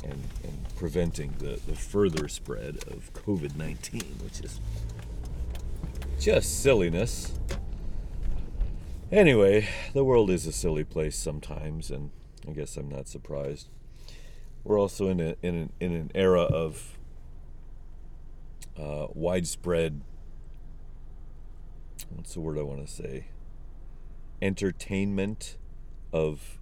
and, 0.04 0.22
and 0.44 0.76
preventing 0.76 1.34
the, 1.38 1.60
the 1.66 1.74
further 1.74 2.28
spread 2.28 2.76
of 2.88 3.12
COVID 3.12 3.56
19, 3.56 4.00
which 4.22 4.40
is 4.40 4.60
just 6.18 6.62
silliness. 6.62 7.32
Anyway, 9.12 9.68
the 9.92 10.04
world 10.04 10.30
is 10.30 10.46
a 10.46 10.52
silly 10.52 10.84
place 10.84 11.16
sometimes, 11.16 11.90
and 11.90 12.10
I 12.46 12.52
guess 12.52 12.76
I'm 12.76 12.88
not 12.88 13.08
surprised. 13.08 13.68
We're 14.62 14.78
also 14.78 15.08
in, 15.08 15.20
a, 15.20 15.36
in, 15.42 15.54
an, 15.54 15.72
in 15.80 15.92
an 15.92 16.10
era 16.14 16.42
of 16.42 16.96
uh, 18.78 19.06
widespread, 19.14 20.00
what's 22.11 22.35
the 22.35 22.40
word 22.40 22.59
I 22.59 22.62
want 22.62 22.87
to 22.87 22.93
say? 22.93 23.29
Entertainment 24.43 25.57
of 26.12 26.59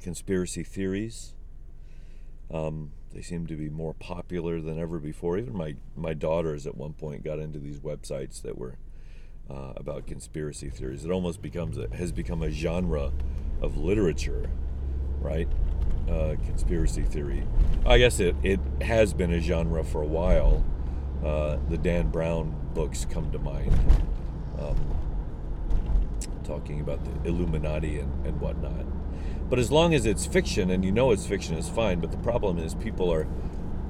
conspiracy 0.00 0.62
theories. 0.62 1.34
Um, 2.52 2.92
they 3.12 3.22
seem 3.22 3.46
to 3.46 3.56
be 3.56 3.70
more 3.70 3.94
popular 3.94 4.60
than 4.60 4.78
ever 4.78 4.98
before. 4.98 5.38
Even 5.38 5.56
my, 5.56 5.76
my 5.96 6.14
daughters 6.14 6.66
at 6.66 6.76
one 6.76 6.92
point 6.92 7.24
got 7.24 7.38
into 7.38 7.58
these 7.58 7.80
websites 7.80 8.42
that 8.42 8.58
were 8.58 8.76
uh, 9.48 9.72
about 9.76 10.06
conspiracy 10.06 10.68
theories. 10.68 11.04
It 11.04 11.10
almost 11.10 11.40
becomes 11.40 11.78
a, 11.78 11.88
has 11.94 12.12
become 12.12 12.42
a 12.42 12.50
genre 12.50 13.12
of 13.60 13.76
literature, 13.76 14.50
right? 15.20 15.48
Uh, 16.08 16.34
conspiracy 16.44 17.02
theory. 17.02 17.46
I 17.86 17.98
guess 17.98 18.20
it, 18.20 18.36
it 18.42 18.60
has 18.82 19.14
been 19.14 19.32
a 19.32 19.40
genre 19.40 19.84
for 19.84 20.02
a 20.02 20.06
while. 20.06 20.64
Uh, 21.24 21.58
the 21.70 21.78
Dan 21.78 22.10
Brown 22.10 22.54
books 22.74 23.06
come 23.08 23.30
to 23.32 23.38
mind, 23.38 23.72
um, 24.58 24.76
talking 26.44 26.80
about 26.80 27.04
the 27.04 27.28
Illuminati 27.28 27.98
and, 27.98 28.26
and 28.26 28.40
whatnot. 28.40 28.86
But 29.48 29.58
as 29.58 29.70
long 29.70 29.94
as 29.94 30.06
it's 30.06 30.26
fiction, 30.26 30.70
and 30.70 30.84
you 30.84 30.92
know 30.92 31.10
it's 31.10 31.26
fiction, 31.26 31.56
is 31.56 31.68
fine. 31.68 32.00
But 32.00 32.10
the 32.10 32.18
problem 32.18 32.58
is 32.58 32.74
people 32.74 33.12
are 33.12 33.26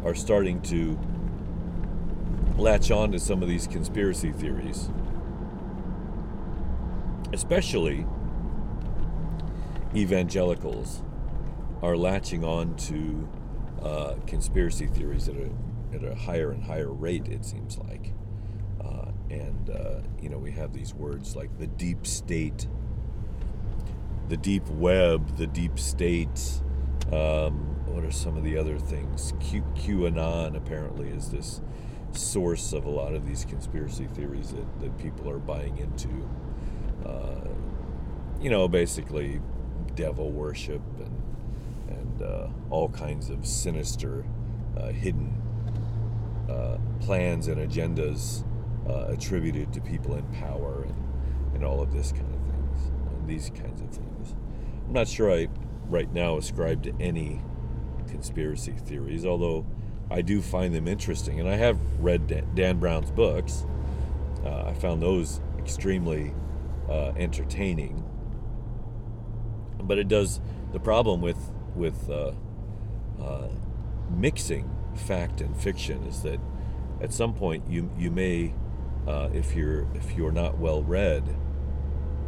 are 0.04 0.14
starting 0.14 0.60
to 0.62 0.98
latch 2.56 2.90
on 2.90 3.12
to 3.12 3.18
some 3.18 3.42
of 3.42 3.48
these 3.48 3.66
conspiracy 3.66 4.30
theories 4.30 4.90
especially 7.34 8.06
evangelicals, 9.94 11.02
are 11.82 11.96
latching 11.96 12.44
on 12.44 12.74
to 12.76 13.28
uh, 13.82 14.14
conspiracy 14.26 14.86
theories 14.86 15.28
at 15.28 15.34
a, 15.34 15.50
at 15.92 16.04
a 16.04 16.14
higher 16.14 16.50
and 16.52 16.64
higher 16.64 16.90
rate, 16.90 17.28
it 17.28 17.44
seems 17.44 17.76
like. 17.76 18.13
And, 19.40 19.70
uh, 19.70 20.00
you 20.20 20.28
know, 20.28 20.38
we 20.38 20.52
have 20.52 20.72
these 20.72 20.94
words 20.94 21.34
like 21.34 21.58
the 21.58 21.66
deep 21.66 22.06
state, 22.06 22.68
the 24.28 24.36
deep 24.36 24.66
web, 24.68 25.36
the 25.36 25.46
deep 25.46 25.78
state. 25.78 26.60
Um, 27.12 27.70
what 27.86 28.04
are 28.04 28.10
some 28.10 28.36
of 28.36 28.44
the 28.44 28.56
other 28.56 28.78
things? 28.78 29.32
Q- 29.40 29.64
QAnon 29.74 30.56
apparently 30.56 31.08
is 31.08 31.30
this 31.30 31.60
source 32.12 32.72
of 32.72 32.84
a 32.84 32.90
lot 32.90 33.14
of 33.14 33.26
these 33.26 33.44
conspiracy 33.44 34.06
theories 34.14 34.52
that, 34.52 34.80
that 34.80 34.96
people 34.98 35.28
are 35.28 35.38
buying 35.38 35.78
into 35.78 36.08
uh, 37.04 37.48
you 38.40 38.50
know, 38.50 38.68
basically 38.68 39.40
devil 39.94 40.30
worship 40.30 40.82
and 40.98 41.22
and 41.88 42.22
uh, 42.22 42.48
all 42.70 42.88
kinds 42.88 43.30
of 43.30 43.46
sinister, 43.46 44.24
uh, 44.76 44.88
hidden 44.88 45.40
uh, 46.48 46.78
plans 47.00 47.48
and 47.48 47.58
agendas 47.58 48.44
uh, 48.88 49.06
attributed 49.08 49.72
to 49.72 49.80
people 49.80 50.14
in 50.16 50.24
power 50.34 50.82
and, 50.82 51.54
and 51.54 51.64
all 51.64 51.80
of 51.80 51.92
this 51.92 52.12
kind 52.12 52.26
of 52.34 52.40
things, 52.52 52.90
and 53.10 53.28
these 53.28 53.50
kinds 53.50 53.80
of 53.80 53.90
things. 53.90 54.34
I'm 54.86 54.92
not 54.92 55.08
sure 55.08 55.32
I 55.32 55.48
right 55.88 56.12
now 56.12 56.36
ascribe 56.38 56.82
to 56.84 56.94
any 57.00 57.42
conspiracy 58.08 58.72
theories, 58.72 59.24
although 59.24 59.66
I 60.10 60.22
do 60.22 60.42
find 60.42 60.74
them 60.74 60.86
interesting. 60.86 61.40
And 61.40 61.48
I 61.48 61.56
have 61.56 61.78
read 61.98 62.54
Dan 62.54 62.78
Brown's 62.78 63.10
books. 63.10 63.66
Uh, 64.44 64.64
I 64.66 64.74
found 64.74 65.02
those 65.02 65.40
extremely 65.58 66.34
uh, 66.88 67.12
entertaining. 67.16 68.04
But 69.82 69.98
it 69.98 70.08
does 70.08 70.40
the 70.72 70.80
problem 70.80 71.20
with 71.20 71.50
with 71.74 72.08
uh, 72.08 72.32
uh, 73.20 73.48
mixing 74.10 74.70
fact 74.94 75.40
and 75.40 75.56
fiction 75.56 76.04
is 76.04 76.22
that 76.22 76.38
at 77.00 77.12
some 77.12 77.34
point 77.34 77.68
you 77.68 77.90
you 77.98 78.10
may 78.10 78.54
uh, 79.06 79.28
if 79.32 79.54
you're 79.54 79.86
if 79.94 80.16
you're 80.16 80.32
not 80.32 80.58
well 80.58 80.82
read 80.82 81.36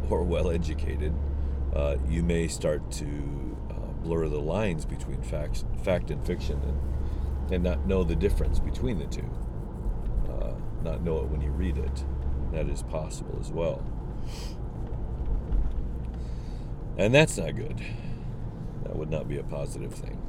or 0.09 0.23
well 0.23 0.49
educated, 0.49 1.13
uh, 1.75 1.95
you 2.07 2.23
may 2.23 2.47
start 2.47 2.91
to 2.91 3.57
uh, 3.69 3.73
blur 4.03 4.27
the 4.27 4.39
lines 4.39 4.85
between 4.85 5.21
facts, 5.21 5.65
fact 5.83 6.11
and 6.11 6.25
fiction, 6.25 6.61
and 6.61 7.53
and 7.53 7.63
not 7.63 7.85
know 7.87 8.03
the 8.03 8.15
difference 8.15 8.59
between 8.59 8.99
the 8.99 9.07
two. 9.07 9.29
Uh, 10.29 10.53
not 10.83 11.01
know 11.03 11.17
it 11.17 11.27
when 11.27 11.41
you 11.41 11.49
read 11.51 11.77
it. 11.77 12.03
That 12.51 12.67
is 12.67 12.83
possible 12.83 13.37
as 13.39 13.51
well. 13.51 13.83
And 16.97 17.13
that's 17.13 17.37
not 17.37 17.55
good. 17.55 17.81
That 18.83 18.95
would 18.95 19.09
not 19.09 19.27
be 19.27 19.37
a 19.37 19.43
positive 19.43 19.93
thing. 19.93 20.21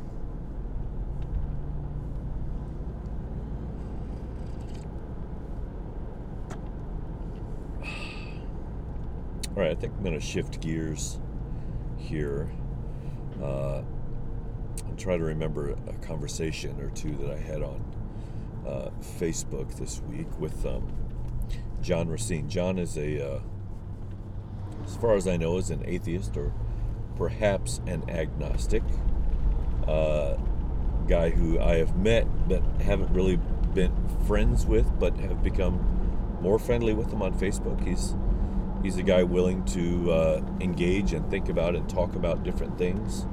All 9.59 9.65
right, 9.65 9.73
I 9.73 9.75
think 9.75 9.93
I'm 9.97 10.05
going 10.05 10.15
to 10.15 10.25
shift 10.25 10.61
gears 10.61 11.19
here 11.97 12.49
uh, 13.43 13.83
and 14.87 14.97
try 14.97 15.17
to 15.17 15.25
remember 15.25 15.71
a 15.71 15.95
conversation 15.95 16.81
or 16.81 16.91
two 16.91 17.11
that 17.17 17.29
I 17.29 17.39
had 17.39 17.63
on 17.63 17.85
uh, 18.65 18.91
Facebook 19.01 19.77
this 19.77 20.01
week 20.03 20.29
with 20.39 20.65
um, 20.65 20.93
John 21.83 22.07
Racine. 22.07 22.49
John 22.49 22.79
is 22.79 22.97
a, 22.97 23.21
uh, 23.21 23.41
as 24.85 24.95
far 24.95 25.17
as 25.17 25.27
I 25.27 25.37
know, 25.37 25.57
is 25.57 25.71
an 25.71 25.83
atheist 25.85 26.37
or 26.37 26.53
perhaps 27.17 27.81
an 27.85 28.09
agnostic 28.09 28.85
uh, 29.89 30.37
guy 31.09 31.31
who 31.31 31.59
I 31.59 31.79
have 31.79 31.97
met 31.97 32.29
but 32.49 32.63
haven't 32.83 33.13
really 33.13 33.41
been 33.75 33.93
friends 34.25 34.67
with, 34.67 35.01
but 35.01 35.17
have 35.17 35.43
become 35.43 36.39
more 36.41 36.61
friendly 36.61 36.95
with 36.95 37.13
him 37.13 37.23
on 37.23 37.37
Facebook. 37.37 37.85
He's 37.85 38.15
He's 38.83 38.97
a 38.97 39.03
guy 39.03 39.23
willing 39.25 39.65
to 39.67 40.13
uh, 40.13 40.43
engage 40.61 41.13
and 41.13 41.29
think 41.31 41.49
about 41.49 41.75
and 41.75 41.89
talk 41.89 42.15
about 42.15 42.45
different 42.45 42.79
things. 42.79 43.27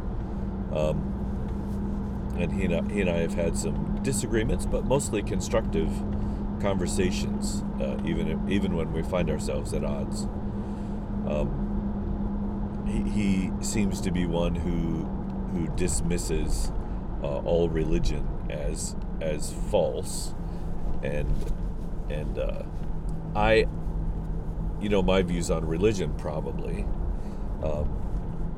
Um, 0.74 1.12
and 2.38 2.52
he 2.52 2.66
and, 2.66 2.76
I, 2.76 2.94
he 2.94 3.02
and 3.02 3.10
I 3.10 3.18
have 3.18 3.34
had 3.34 3.58
some 3.58 4.00
disagreements, 4.04 4.66
but 4.66 4.86
mostly 4.86 5.22
constructive 5.22 5.90
conversations, 6.62 7.64
uh, 7.80 7.98
even 8.06 8.50
even 8.50 8.76
when 8.76 8.92
we 8.92 9.04
find 9.04 9.30
ourselves 9.30 9.74
at 9.74 9.84
odds. 9.84 10.24
Um, 11.28 12.86
he, 12.88 13.02
he 13.10 13.52
seems 13.64 14.02
to 14.02 14.12
be 14.12 14.26
one 14.26 14.56
who 14.56 15.06
who 15.54 15.68
dismisses 15.76 16.72
uh, 17.24 17.40
all 17.40 17.70
religion 17.70 18.28
as 18.50 18.96
as 19.22 19.54
false, 19.72 20.34
and 21.04 21.54
and 22.10 22.38
uh, 22.38 22.64
I 23.36 23.68
you 24.86 24.90
know 24.90 25.02
my 25.02 25.24
views 25.24 25.50
on 25.50 25.66
religion 25.66 26.14
probably, 26.14 26.86
um, 27.64 27.90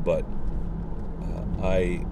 but 0.04 0.26
uh, 1.24 1.66
I 1.66 2.04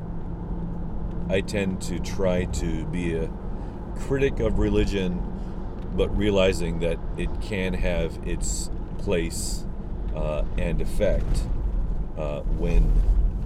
I 1.30 1.42
tend 1.42 1.82
to 1.82 2.00
try 2.00 2.46
to 2.46 2.86
be 2.86 3.14
a 3.14 3.30
critic 3.98 4.40
of 4.40 4.58
religion, 4.58 5.22
but 5.98 6.16
realizing 6.16 6.80
that 6.80 6.98
it 7.18 7.28
can 7.42 7.74
have 7.74 8.18
its 8.26 8.70
place 9.00 9.66
uh, 10.16 10.46
and 10.58 10.80
effect 10.80 11.44
uh, 12.18 12.40
when 12.40 12.84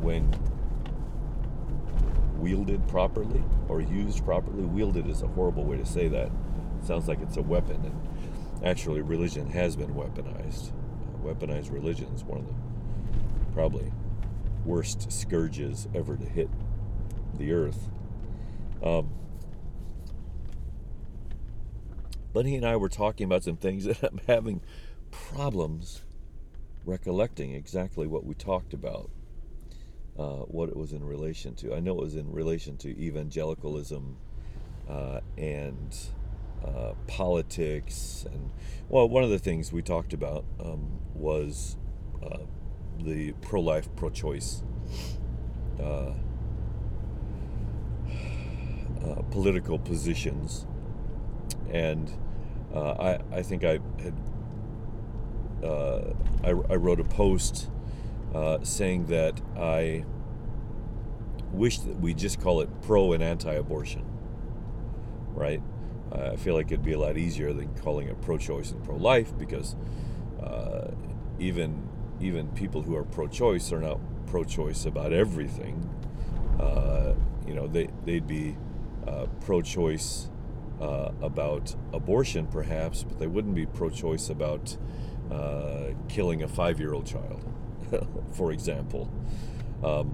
when 0.04 0.32
wielded 2.38 2.88
properly 2.88 3.42
or 3.68 3.82
used 3.82 4.24
properly. 4.24 4.66
Wielded 4.66 5.08
is 5.08 5.24
a 5.24 5.28
horrible 5.30 5.64
way 5.64 5.78
to 5.78 5.86
say 5.86 6.08
that. 6.10 6.28
It 6.28 6.86
sounds 6.86 7.08
like 7.08 7.22
it's 7.22 7.38
a 7.38 7.42
weapon 7.42 7.84
and 7.84 8.09
actually 8.64 9.02
religion 9.02 9.50
has 9.50 9.76
been 9.76 9.94
weaponized. 9.94 10.72
Uh, 10.72 11.18
weaponized 11.24 11.72
religion 11.72 12.08
is 12.14 12.24
one 12.24 12.40
of 12.40 12.48
the 12.48 12.54
probably 13.54 13.92
worst 14.66 15.12
scourges 15.12 15.88
ever 15.94 16.16
to 16.16 16.26
hit 16.26 16.50
the 17.38 17.52
earth. 17.52 17.90
Um, 18.84 19.10
but 22.34 22.46
he 22.46 22.56
and 22.56 22.66
I 22.66 22.76
were 22.76 22.90
talking 22.90 23.26
about 23.26 23.44
some 23.44 23.58
things 23.58 23.86
that 23.86 24.04
I'm 24.04 24.22
having 24.28 24.62
problems 25.12 26.04
recollecting 26.86 27.54
exactly 27.54 28.08
what 28.08 28.26
we 28.26 28.34
talked 28.34 28.74
about, 28.74 29.10
uh, 30.18 30.44
what 30.46 30.70
it 30.70 30.76
was 30.76 30.94
in 30.94 31.04
relation 31.04 31.56
to. 31.56 31.74
I 31.74 31.80
know 31.80 31.94
it 31.94 32.04
was 32.04 32.16
in 32.16 32.32
relation 32.32 32.78
to 32.78 32.90
evangelicalism 32.90 34.18
uh, 34.90 35.20
and 35.38 35.96
uh, 36.64 36.94
politics, 37.08 38.26
and 38.32 38.52
well, 38.90 39.08
one 39.08 39.24
of 39.24 39.30
the 39.30 39.40
things 39.40 39.72
we 39.72 39.82
talked 39.82 40.14
about 40.14 40.46
um, 40.60 41.00
was 41.14 41.78
uh, 42.24 42.40
the 43.00 43.32
pro-life, 43.42 43.88
pro-choice 43.96 44.64
uh, 45.80 46.12
uh, 49.06 49.22
political 49.32 49.80
positions, 49.80 50.68
and 51.72 52.12
uh, 52.74 52.92
I, 52.92 53.38
I 53.38 53.42
think 53.42 53.64
I 53.64 53.80
had 54.02 54.14
I, 56.44 56.50
I, 56.50 56.76
wrote 56.76 57.00
a 57.00 57.04
post 57.04 57.70
saying 58.64 59.08
that 59.08 59.42
I 59.58 60.06
wish 61.52 61.80
that 61.80 62.00
we 62.00 62.14
just 62.14 62.40
call 62.40 62.62
it 62.62 62.70
pro 62.82 63.14
and 63.14 63.24
anti-abortion, 63.24 64.06
right? 65.34 65.62
Uh, 66.12 66.32
I 66.34 66.36
feel 66.36 66.56
like 66.56 66.68
it'd 66.68 66.84
be 66.84 66.94
a 66.94 67.00
lot 67.00 67.18
easier 67.18 67.54
than 67.54 67.74
calling 67.80 68.08
it 68.08 68.20
pro-choice 68.22 68.72
and 68.72 68.84
pro-life 68.84 69.38
because 69.38 69.76
uh, 70.42 70.92
even 71.40 71.88
even 72.22 72.50
people 72.50 72.82
who 72.82 72.96
are 72.96 73.04
pro-choice 73.04 73.72
are 73.72 73.80
not 73.80 74.00
pro-choice 74.28 74.86
about 74.86 75.14
everything. 75.14 75.90
Uh, 76.60 77.14
you 77.48 77.54
know, 77.54 77.68
they 77.68 77.90
they'd 78.06 78.28
be 78.28 78.58
uh, 79.08 79.28
pro-choice 79.42 80.30
uh, 80.82 81.12
about 81.22 81.76
abortion, 81.94 82.48
perhaps, 82.48 83.04
but 83.04 83.20
they 83.20 83.28
wouldn't 83.28 83.56
be 83.56 83.66
pro-choice 83.66 84.30
about 84.30 84.78
uh, 85.32 85.90
killing 86.08 86.42
a 86.42 86.48
five-year-old 86.48 87.06
child, 87.06 87.44
for 88.32 88.52
example. 88.52 89.12
Um, 89.84 90.10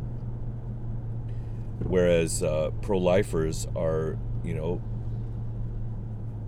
whereas 1.80 2.44
pro-lifers 2.82 3.68
are, 3.76 4.18
you 4.44 4.54
know, 4.54 4.82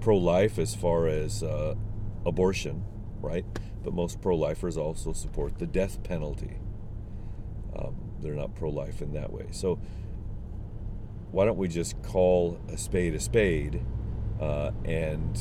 pro-life 0.08 0.58
as 0.58 0.74
far 0.74 1.06
as 1.06 1.44
uh, 1.44 1.76
abortion, 2.26 2.82
right? 3.20 3.44
But 3.84 3.94
most 3.94 4.22
pro-lifers 4.22 4.78
also 4.78 5.12
support 5.12 5.60
the 5.60 5.68
death 5.68 6.02
penalty. 6.02 6.60
Um, 7.78 8.14
they're 8.22 8.34
not 8.34 8.56
pro-life 8.56 9.02
in 9.02 9.12
that 9.16 9.34
way. 9.34 9.48
So 9.52 9.82
why 11.32 11.44
don't 11.44 11.58
we 11.58 11.68
just 11.68 12.02
call 12.04 12.58
a 12.70 12.78
spade 12.78 13.16
a 13.16 13.20
spade 13.20 13.84
uh, 14.40 14.72
and 14.86 15.38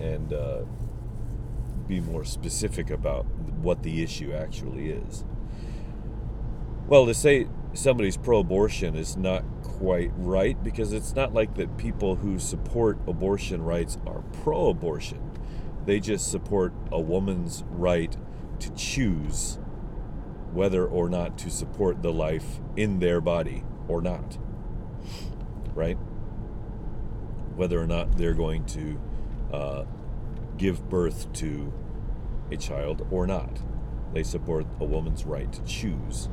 and 0.00 0.34
uh, 0.34 0.64
be 1.88 2.00
more 2.00 2.26
specific 2.26 2.90
about 2.90 3.24
what 3.62 3.82
the 3.82 4.02
issue 4.02 4.34
actually 4.34 4.90
is? 4.90 5.24
Well, 6.88 7.06
to 7.06 7.14
say 7.14 7.46
somebody's 7.74 8.16
pro-abortion 8.16 8.96
is 8.96 9.16
not 9.16 9.44
quite 9.62 10.10
right 10.16 10.62
because 10.62 10.92
it's 10.92 11.14
not 11.14 11.32
like 11.32 11.54
that 11.54 11.76
people 11.76 12.16
who 12.16 12.38
support 12.38 12.98
abortion 13.06 13.62
rights 13.62 13.98
are 14.06 14.22
pro 14.42 14.68
abortion. 14.68 15.30
They 15.86 16.00
just 16.00 16.30
support 16.30 16.72
a 16.90 17.00
woman's 17.00 17.64
right 17.70 18.16
to 18.60 18.70
choose 18.74 19.58
whether 20.52 20.84
or 20.84 21.08
not 21.08 21.38
to 21.38 21.50
support 21.50 22.02
the 22.02 22.12
life 22.12 22.60
in 22.76 22.98
their 22.98 23.20
body 23.20 23.62
or 23.88 24.02
not. 24.02 24.38
Right? 25.74 25.96
Whether 27.54 27.80
or 27.80 27.86
not 27.86 28.18
they're 28.18 28.34
going 28.34 28.66
to 28.66 29.00
uh, 29.52 29.84
give 30.56 30.88
birth 30.88 31.32
to 31.34 31.72
a 32.50 32.56
child 32.56 33.06
or 33.10 33.26
not. 33.26 33.60
They 34.12 34.24
support 34.24 34.66
a 34.80 34.84
woman's 34.84 35.24
right 35.24 35.52
to 35.52 35.62
choose 35.62 36.28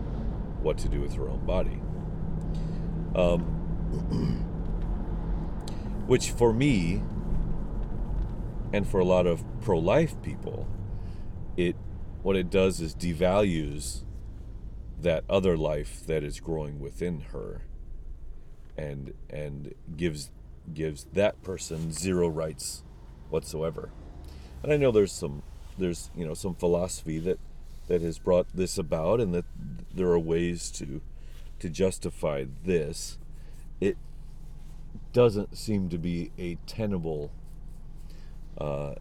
what 0.61 0.77
to 0.79 0.89
do 0.89 1.01
with 1.01 1.13
her 1.15 1.29
own 1.29 1.45
body. 1.45 1.79
Um, 3.15 3.53
which 6.07 6.31
for 6.31 6.53
me, 6.53 7.01
and 8.73 8.87
for 8.87 8.99
a 8.99 9.05
lot 9.05 9.25
of 9.25 9.43
pro-life 9.61 10.21
people, 10.21 10.67
it 11.55 11.75
what 12.21 12.35
it 12.35 12.49
does 12.49 12.81
is 12.81 12.93
devalues 12.93 14.03
that 14.99 15.23
other 15.29 15.55
life 15.55 16.05
that 16.05 16.23
is 16.23 16.39
growing 16.39 16.79
within 16.79 17.21
her, 17.31 17.61
and 18.77 19.13
and 19.29 19.73
gives 19.95 20.31
gives 20.73 21.05
that 21.13 21.41
person 21.43 21.91
zero 21.91 22.27
rights 22.27 22.83
whatsoever. 23.29 23.91
And 24.63 24.73
I 24.73 24.77
know 24.77 24.91
there's 24.91 25.11
some 25.11 25.43
there's 25.77 26.09
you 26.15 26.25
know 26.25 26.33
some 26.33 26.55
philosophy 26.55 27.19
that 27.19 27.39
that 27.87 28.01
has 28.01 28.19
brought 28.19 28.47
this 28.53 28.77
about 28.77 29.21
and 29.21 29.33
that 29.33 29.45
there 29.97 30.07
are 30.07 30.19
ways 30.19 30.71
to 30.71 31.01
to 31.59 31.69
justify 31.69 32.45
this. 32.63 33.17
It 33.81 33.97
doesn't 35.11 35.57
seem 35.57 35.89
to 35.89 35.97
be 35.97 36.31
a 36.37 36.55
tenable 36.67 37.31
uh, 38.57 38.95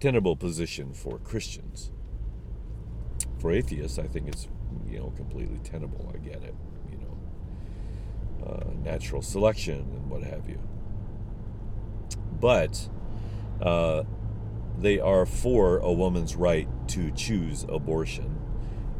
tenable 0.00 0.36
position 0.36 0.92
for 0.92 1.18
Christians. 1.18 1.90
For 3.38 3.52
atheists, 3.52 3.98
I 3.98 4.06
think 4.06 4.28
it's 4.28 4.48
you 4.88 4.98
know 4.98 5.12
completely 5.16 5.60
tenable. 5.62 6.12
I 6.14 6.18
get 6.18 6.42
it, 6.42 6.54
you 6.90 6.98
know, 6.98 8.46
uh, 8.46 8.70
natural 8.82 9.22
selection 9.22 9.78
and 9.78 10.10
what 10.10 10.22
have 10.22 10.48
you. 10.48 10.58
But 12.40 12.88
uh, 13.62 14.04
they 14.80 14.98
are 14.98 15.26
for 15.26 15.78
a 15.78 15.92
woman's 15.92 16.36
right 16.36 16.68
to 16.88 17.10
choose 17.12 17.64
abortion, 17.68 18.38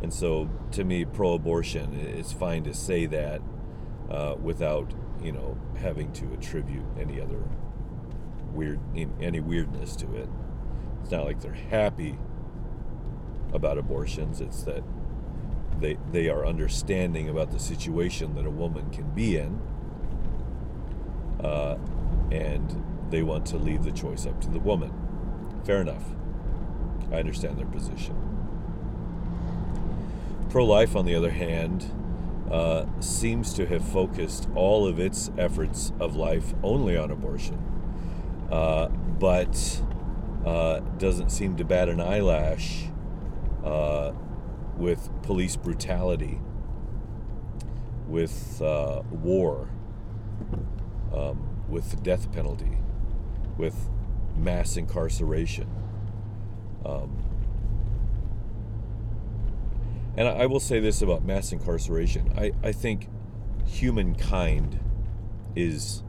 and 0.03 0.12
so 0.12 0.49
to 0.73 0.85
me, 0.85 1.05
pro-abortion, 1.05 1.95
it's 1.95 2.33
fine 2.33 2.64
to 2.64 2.75
say 2.75 3.07
that 3.07 3.40
uh, 4.11 4.35
without 4.40 4.93
you 5.23 5.33
know 5.33 5.59
having 5.79 6.12
to 6.12 6.33
attribute 6.33 6.85
any 6.99 7.21
other 7.21 7.43
weird 8.53 8.81
any 9.21 9.40
weirdness 9.40 9.97
to 9.97 10.14
it. 10.16 10.29
It's 11.03 11.11
not 11.11 11.25
like 11.25 11.40
they're 11.40 11.53
happy 11.53 12.19
about 13.53 13.79
abortions. 13.79 14.40
It's 14.40 14.62
that 14.64 14.83
they 15.81 15.99
they 16.12 16.29
are 16.29 16.47
understanding 16.47 17.29
about 17.29 17.51
the 17.51 17.59
situation 17.59 18.35
that 18.35 18.47
a 18.47 18.51
woman 18.51 18.90
can 18.90 19.11
be 19.11 19.37
in, 19.38 19.61
uh, 21.43 21.77
and 22.31 22.85
they 23.11 23.23
want 23.23 23.47
to 23.47 23.57
leave 23.57 23.85
the 23.85 23.93
choice 23.93 24.27
up 24.27 24.40
to 24.43 24.51
the 24.51 24.61
woman. 24.61 24.93
Fair 25.64 25.81
enough. 25.83 26.05
I 27.12 27.16
understand 27.16 27.59
their 27.59 27.66
position. 27.66 28.16
Pro 30.49 30.64
life, 30.64 30.96
on 30.96 31.05
the 31.05 31.14
other 31.14 31.31
hand, 31.31 31.87
uh, 32.51 32.87
seems 33.01 33.55
to 33.55 33.66
have 33.66 33.85
focused 33.85 34.49
all 34.55 34.87
of 34.87 34.99
its 34.99 35.31
efforts 35.38 35.92
of 36.01 36.16
life 36.16 36.55
only 36.62 36.96
on 36.96 37.11
abortion, 37.11 37.59
uh, 38.51 38.88
but 38.88 39.83
uh, 40.44 40.81
doesn't 40.99 41.31
seem 41.31 41.57
to 41.57 41.64
bat 41.64 41.88
an 41.88 42.01
eyelash 42.01 42.87
uh, 43.64 44.12
with 44.77 45.11
police 45.23 45.55
brutality, 45.55 46.40
with 48.09 48.61
uh, 48.62 49.03
war, 49.11 49.68
um, 51.14 51.62
with 51.68 51.90
the 51.90 51.96
death 51.99 52.33
penalty, 52.33 52.79
with 53.57 53.88
mass 54.42 54.76
incarceration. 54.76 55.68
Um, 56.85 57.22
and 60.16 60.29
I, 60.29 60.33
I 60.33 60.46
will 60.46 60.61
say 60.61 60.81
this 60.81 61.03
about 61.03 61.24
mass 61.24 61.53
incarceration 61.53 62.33
I, 62.37 62.53
I 62.62 62.72
think 62.72 63.09
humankind 63.66 64.81
is 65.55 66.03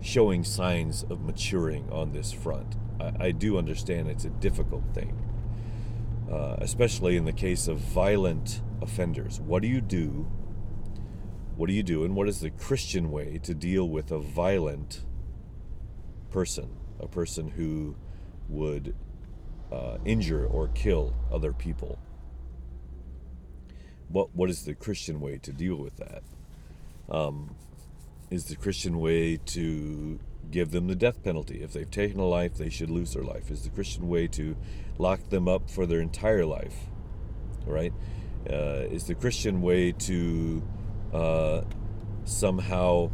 showing 0.00 0.44
signs 0.44 1.02
of 1.04 1.20
maturing 1.20 1.88
on 1.90 2.12
this 2.12 2.32
front. 2.32 2.76
I, 2.98 3.26
I 3.26 3.30
do 3.32 3.58
understand 3.58 4.08
it's 4.08 4.24
a 4.24 4.30
difficult 4.30 4.82
thing, 4.94 5.16
uh, 6.30 6.56
especially 6.58 7.16
in 7.16 7.24
the 7.24 7.32
case 7.32 7.68
of 7.68 7.78
violent 7.78 8.62
offenders. 8.82 9.40
What 9.40 9.62
do 9.62 9.68
you 9.68 9.80
do? 9.80 10.30
What 11.56 11.68
do 11.68 11.74
you 11.74 11.82
do, 11.82 12.04
and 12.04 12.16
what 12.16 12.26
is 12.28 12.40
the 12.40 12.50
Christian 12.50 13.10
way 13.10 13.38
to 13.42 13.54
deal 13.54 13.86
with 13.86 14.10
a 14.10 14.18
violent 14.18 15.04
person, 16.30 16.70
a 17.00 17.08
person 17.08 17.48
who 17.48 17.96
would 18.48 18.94
uh, 19.72 19.98
injure 20.04 20.46
or 20.46 20.68
kill 20.68 21.14
other 21.32 21.52
people? 21.52 21.98
What 24.08 24.34
what 24.34 24.50
is 24.50 24.64
the 24.64 24.74
Christian 24.74 25.20
way 25.20 25.38
to 25.38 25.52
deal 25.52 25.76
with 25.76 25.96
that? 25.96 26.22
Um, 27.08 27.54
is 28.30 28.44
the 28.44 28.56
Christian 28.56 28.98
way 28.98 29.36
to 29.36 30.20
give 30.50 30.70
them 30.70 30.86
the 30.88 30.96
death 30.96 31.22
penalty. 31.22 31.62
If 31.62 31.72
they've 31.72 31.90
taken 31.90 32.18
a 32.18 32.26
life, 32.26 32.54
they 32.54 32.70
should 32.70 32.90
lose 32.90 33.14
their 33.14 33.22
life. 33.22 33.50
Is 33.50 33.62
the 33.62 33.70
Christian 33.70 34.08
way 34.08 34.26
to 34.28 34.56
lock 34.98 35.28
them 35.30 35.48
up 35.48 35.70
for 35.70 35.86
their 35.86 36.00
entire 36.00 36.44
life, 36.44 36.74
right? 37.66 37.92
Uh, 38.48 38.86
is 38.90 39.04
the 39.04 39.14
Christian 39.14 39.62
way 39.62 39.92
to 39.92 40.62
uh, 41.12 41.62
somehow 42.24 43.10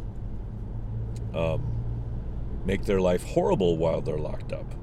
um, 1.33 1.76
make 2.67 2.83
their 2.83 2.99
life 2.99 3.23
horrible 3.23 3.77
while 3.77 4.01
they're 4.01 4.17
locked 4.17 4.51
up, 4.51 4.75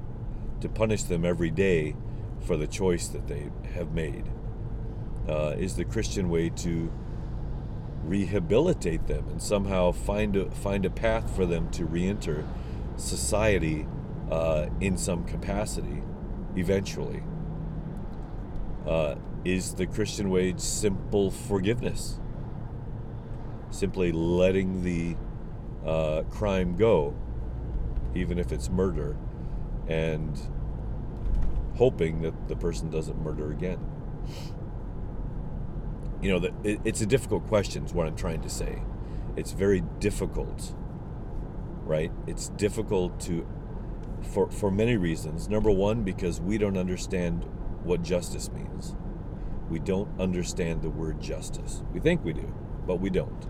to 0.59 0.67
punish 0.67 1.03
them 1.03 1.23
every 1.23 1.51
day 1.51 1.95
for 2.45 2.57
the 2.57 2.67
choice 2.67 3.07
that 3.07 3.27
they 3.27 3.49
have 3.75 3.93
made? 3.93 4.25
Uh, 5.29 5.55
is 5.57 5.75
the 5.75 5.85
Christian 5.85 6.29
way 6.29 6.49
to 6.49 6.91
rehabilitate 8.03 9.07
them 9.07 9.27
and 9.29 9.41
somehow 9.41 9.91
find 9.91 10.35
a, 10.35 10.49
find 10.51 10.85
a 10.85 10.89
path 10.89 11.35
for 11.35 11.45
them 11.45 11.69
to 11.71 11.85
reenter 11.85 12.45
society 12.97 13.87
uh, 14.31 14.67
in 14.79 14.97
some 14.97 15.23
capacity 15.23 16.01
eventually. 16.55 17.23
Uh, 18.87 19.15
is 19.43 19.75
the 19.75 19.85
Christian 19.85 20.29
way 20.29 20.53
simple 20.57 21.31
forgiveness? 21.31 22.19
Simply 23.69 24.11
letting 24.11 24.83
the 24.83 25.15
uh, 25.85 26.23
crime 26.29 26.75
go, 26.75 27.13
even 28.15 28.39
if 28.39 28.51
it's 28.51 28.69
murder, 28.69 29.17
and 29.87 30.39
hoping 31.77 32.21
that 32.21 32.47
the 32.47 32.55
person 32.55 32.89
doesn't 32.89 33.21
murder 33.21 33.51
again 33.51 33.79
you 36.21 36.31
know, 36.31 36.39
the, 36.39 36.53
it, 36.63 36.79
it's 36.83 37.01
a 37.01 37.05
difficult 37.05 37.47
question, 37.47 37.85
is 37.85 37.93
what 37.93 38.07
I'm 38.07 38.15
trying 38.15 38.41
to 38.41 38.49
say. 38.49 38.81
It's 39.35 39.51
very 39.51 39.83
difficult, 39.99 40.73
right? 41.83 42.11
It's 42.25 42.49
difficult 42.49 43.19
to, 43.21 43.47
for, 44.33 44.49
for 44.49 44.71
many 44.71 44.97
reasons. 44.97 45.49
Number 45.49 45.69
one, 45.71 46.03
because 46.03 46.41
we 46.41 46.57
don't 46.57 46.77
understand 46.77 47.45
what 47.83 48.01
justice 48.01 48.51
means. 48.51 48.95
We 49.69 49.79
don't 49.79 50.19
understand 50.19 50.81
the 50.81 50.89
word 50.89 51.21
justice. 51.21 51.83
We 51.93 51.99
think 51.99 52.23
we 52.23 52.33
do, 52.33 52.53
but 52.87 52.99
we 52.99 53.11
don't. 53.11 53.45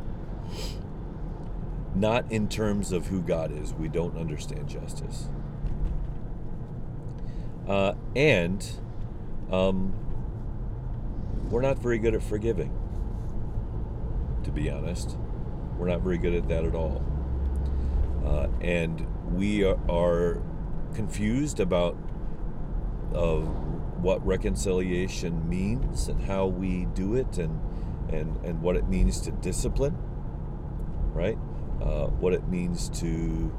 Not 1.95 2.29
in 2.29 2.49
terms 2.49 2.91
of 2.91 3.07
who 3.07 3.21
God 3.21 3.51
is. 3.51 3.73
We 3.73 3.87
don't 3.87 4.17
understand 4.17 4.67
justice. 4.67 5.29
Uh, 7.67 7.93
and 8.15 8.69
um, 9.49 9.93
we're 11.49 11.61
not 11.61 11.79
very 11.79 11.97
good 11.97 12.13
at 12.13 12.21
forgiving, 12.21 12.71
to 14.43 14.51
be 14.51 14.69
honest. 14.69 15.17
We're 15.77 15.87
not 15.87 16.01
very 16.01 16.17
good 16.17 16.33
at 16.33 16.47
that 16.49 16.65
at 16.65 16.75
all. 16.75 17.03
Uh, 18.25 18.47
and 18.61 19.05
we 19.33 19.63
are, 19.63 19.79
are 19.89 20.41
confused 20.93 21.59
about 21.59 21.97
uh, 23.13 23.37
what 24.01 24.25
reconciliation 24.25 25.47
means 25.49 26.07
and 26.07 26.23
how 26.23 26.45
we 26.45 26.85
do 26.93 27.15
it 27.15 27.37
and, 27.37 27.59
and, 28.09 28.37
and 28.45 28.61
what 28.61 28.75
it 28.75 28.87
means 28.87 29.21
to 29.21 29.31
discipline, 29.31 29.97
right? 31.13 31.37
Uh, 31.81 32.07
what 32.07 32.33
it 32.33 32.47
means 32.47 32.89
to 32.89 33.53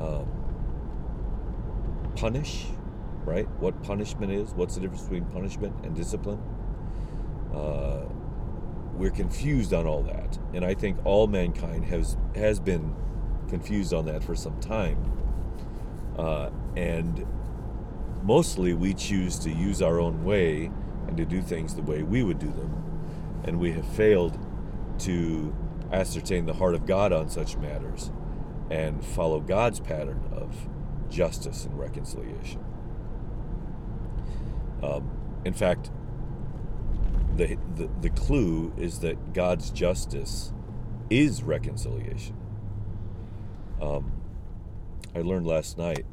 um, 0.00 0.26
punish, 2.16 2.66
right? 3.24 3.48
What 3.60 3.82
punishment 3.82 4.32
is, 4.32 4.52
what's 4.54 4.74
the 4.74 4.80
difference 4.80 5.02
between 5.02 5.26
punishment 5.26 5.74
and 5.84 5.94
discipline? 5.94 6.40
Uh, 7.54 8.06
we're 8.94 9.10
confused 9.10 9.72
on 9.72 9.86
all 9.86 10.02
that, 10.02 10.38
and 10.54 10.64
I 10.64 10.74
think 10.74 10.98
all 11.04 11.26
mankind 11.26 11.84
has 11.86 12.16
has 12.34 12.58
been 12.60 12.94
confused 13.48 13.92
on 13.92 14.06
that 14.06 14.22
for 14.24 14.34
some 14.34 14.58
time. 14.60 14.98
Uh, 16.16 16.50
and 16.76 17.26
mostly, 18.22 18.74
we 18.74 18.94
choose 18.94 19.38
to 19.40 19.50
use 19.50 19.82
our 19.82 20.00
own 20.00 20.24
way 20.24 20.70
and 21.06 21.16
to 21.16 21.24
do 21.24 21.42
things 21.42 21.74
the 21.74 21.82
way 21.82 22.02
we 22.02 22.22
would 22.22 22.38
do 22.38 22.50
them, 22.50 23.42
and 23.44 23.58
we 23.58 23.72
have 23.72 23.86
failed 23.86 24.38
to 25.00 25.54
ascertain 25.92 26.46
the 26.46 26.54
heart 26.54 26.74
of 26.74 26.86
God 26.86 27.12
on 27.12 27.28
such 27.28 27.56
matters 27.56 28.10
and 28.70 29.04
follow 29.04 29.40
God's 29.40 29.80
pattern 29.80 30.22
of 30.32 30.68
justice 31.10 31.64
and 31.64 31.78
reconciliation. 31.78 32.64
Um, 34.82 35.10
in 35.44 35.52
fact, 35.52 35.90
the, 37.36 37.58
the, 37.76 37.88
the 38.00 38.10
clue 38.10 38.72
is 38.76 39.00
that 39.00 39.32
God's 39.32 39.70
justice 39.70 40.52
is 41.10 41.42
reconciliation. 41.42 42.36
Um, 43.80 44.12
I 45.14 45.20
learned 45.20 45.46
last 45.46 45.76
night, 45.76 46.06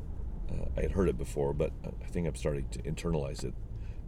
uh, 0.51 0.65
I 0.77 0.81
had 0.81 0.91
heard 0.91 1.07
it 1.07 1.17
before, 1.17 1.53
but 1.53 1.71
I 1.85 2.05
think 2.07 2.27
I'm 2.27 2.35
starting 2.35 2.67
to 2.69 2.79
internalize 2.79 3.43
it. 3.43 3.53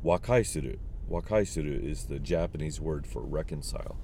Wakaisuru. 0.04 0.78
Wakaisuru 1.10 1.84
is 1.84 2.06
the 2.06 2.20
Japanese 2.20 2.82
word 2.82 3.06
for 3.06 3.22
reconcile. 3.22 3.98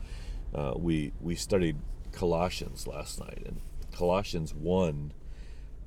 Uh, 0.53 0.73
we 0.75 1.13
we 1.19 1.35
studied 1.35 1.77
Colossians 2.11 2.87
last 2.87 3.19
night, 3.19 3.43
and 3.45 3.61
Colossians 3.91 4.53
one 4.53 5.13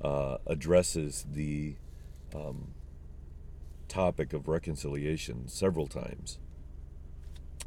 uh, 0.01 0.37
addresses 0.45 1.25
the 1.31 1.75
um, 2.33 2.73
topic 3.87 4.33
of 4.33 4.47
reconciliation 4.47 5.47
several 5.47 5.87
times. 5.87 6.39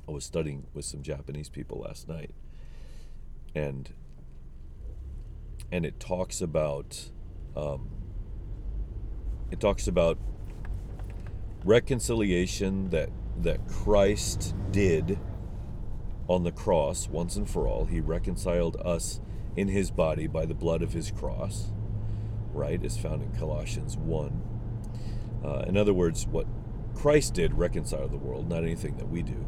I 0.08 0.12
was 0.12 0.24
studying 0.24 0.66
with 0.74 0.84
some 0.84 1.02
Japanese 1.02 1.48
people 1.48 1.80
last 1.80 2.08
night, 2.08 2.34
and 3.54 3.92
and 5.72 5.84
it 5.84 5.98
talks 5.98 6.40
about 6.40 7.10
um, 7.56 7.88
it 9.50 9.60
talks 9.60 9.86
about 9.86 10.18
reconciliation 11.64 12.90
that 12.90 13.10
that 13.38 13.66
Christ 13.68 14.54
did 14.70 15.18
on 16.28 16.44
the 16.44 16.52
cross 16.52 17.08
once 17.08 17.36
and 17.36 17.48
for 17.48 17.68
all. 17.68 17.86
He 17.86 18.00
reconciled 18.00 18.76
us 18.84 19.20
in 19.56 19.68
his 19.68 19.90
body 19.90 20.26
by 20.26 20.46
the 20.46 20.54
blood 20.54 20.82
of 20.82 20.92
his 20.92 21.10
cross, 21.10 21.70
right? 22.52 22.82
Is 22.82 22.96
found 22.96 23.22
in 23.22 23.32
Colossians 23.38 23.96
1. 23.96 24.42
Uh, 25.44 25.64
in 25.66 25.76
other 25.76 25.92
words, 25.92 26.26
what 26.26 26.46
Christ 26.94 27.34
did 27.34 27.54
reconcile 27.54 28.08
the 28.08 28.16
world, 28.16 28.48
not 28.48 28.62
anything 28.62 28.96
that 28.96 29.08
we 29.08 29.22
do. 29.22 29.44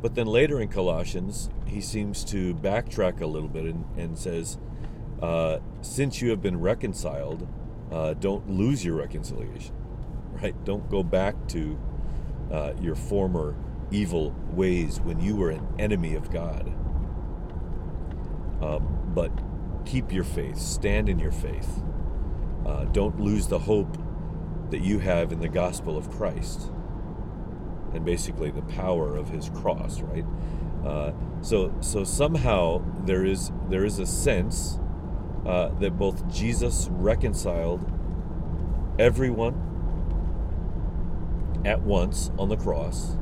But 0.00 0.14
then 0.14 0.26
later 0.26 0.60
in 0.60 0.68
Colossians, 0.68 1.50
he 1.66 1.80
seems 1.80 2.24
to 2.26 2.54
backtrack 2.54 3.20
a 3.20 3.26
little 3.26 3.48
bit 3.48 3.64
and, 3.64 3.84
and 3.96 4.18
says, 4.18 4.58
uh, 5.20 5.58
since 5.80 6.20
you 6.20 6.30
have 6.30 6.42
been 6.42 6.60
reconciled, 6.60 7.46
uh, 7.90 8.14
don't 8.14 8.48
lose 8.50 8.84
your 8.84 8.96
reconciliation, 8.96 9.74
right? 10.42 10.54
Don't 10.64 10.88
go 10.90 11.02
back 11.02 11.34
to 11.48 11.78
uh, 12.52 12.72
your 12.80 12.94
former 12.94 13.56
evil 13.90 14.34
ways 14.50 15.00
when 15.00 15.20
you 15.20 15.36
were 15.36 15.50
an 15.50 15.66
enemy 15.78 16.14
of 16.14 16.30
God. 16.30 16.68
Um, 18.60 19.12
but 19.14 19.30
keep 19.84 20.12
your 20.12 20.24
faith, 20.24 20.58
stand 20.58 21.08
in 21.08 21.18
your 21.18 21.32
faith. 21.32 21.82
Uh, 22.64 22.84
don't 22.86 23.20
lose 23.20 23.46
the 23.46 23.60
hope 23.60 23.96
that 24.70 24.80
you 24.80 24.98
have 24.98 25.30
in 25.32 25.40
the 25.40 25.48
gospel 25.48 25.96
of 25.96 26.10
Christ 26.10 26.70
and 27.94 28.04
basically 28.04 28.50
the 28.50 28.62
power 28.62 29.16
of 29.16 29.30
his 29.30 29.48
cross, 29.50 30.00
right? 30.00 30.24
Uh, 30.84 31.12
so, 31.40 31.74
so 31.80 32.04
somehow 32.04 32.84
there 33.04 33.24
is 33.24 33.50
there 33.68 33.84
is 33.84 33.98
a 33.98 34.06
sense 34.06 34.78
uh, 35.44 35.68
that 35.80 35.96
both 35.98 36.28
Jesus 36.32 36.88
reconciled 36.90 37.90
everyone 38.98 39.62
at 41.64 41.82
once 41.82 42.30
on 42.38 42.48
the 42.48 42.56
cross, 42.56 43.16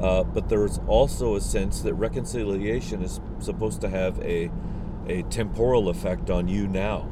uh, 0.00 0.22
but 0.22 0.48
there's 0.48 0.78
also 0.86 1.34
a 1.34 1.40
sense 1.40 1.80
that 1.80 1.94
reconciliation 1.94 3.02
is 3.02 3.20
supposed 3.40 3.80
to 3.80 3.88
have 3.88 4.18
a, 4.20 4.50
a 5.08 5.22
temporal 5.24 5.88
effect 5.88 6.30
on 6.30 6.46
you 6.46 6.68
now. 6.68 7.10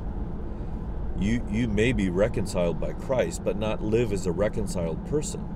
You, 1.18 1.44
you 1.50 1.66
may 1.66 1.92
be 1.92 2.10
reconciled 2.10 2.78
by 2.78 2.92
Christ, 2.92 3.42
but 3.42 3.58
not 3.58 3.82
live 3.82 4.12
as 4.12 4.26
a 4.26 4.32
reconciled 4.32 5.04
person. 5.08 5.48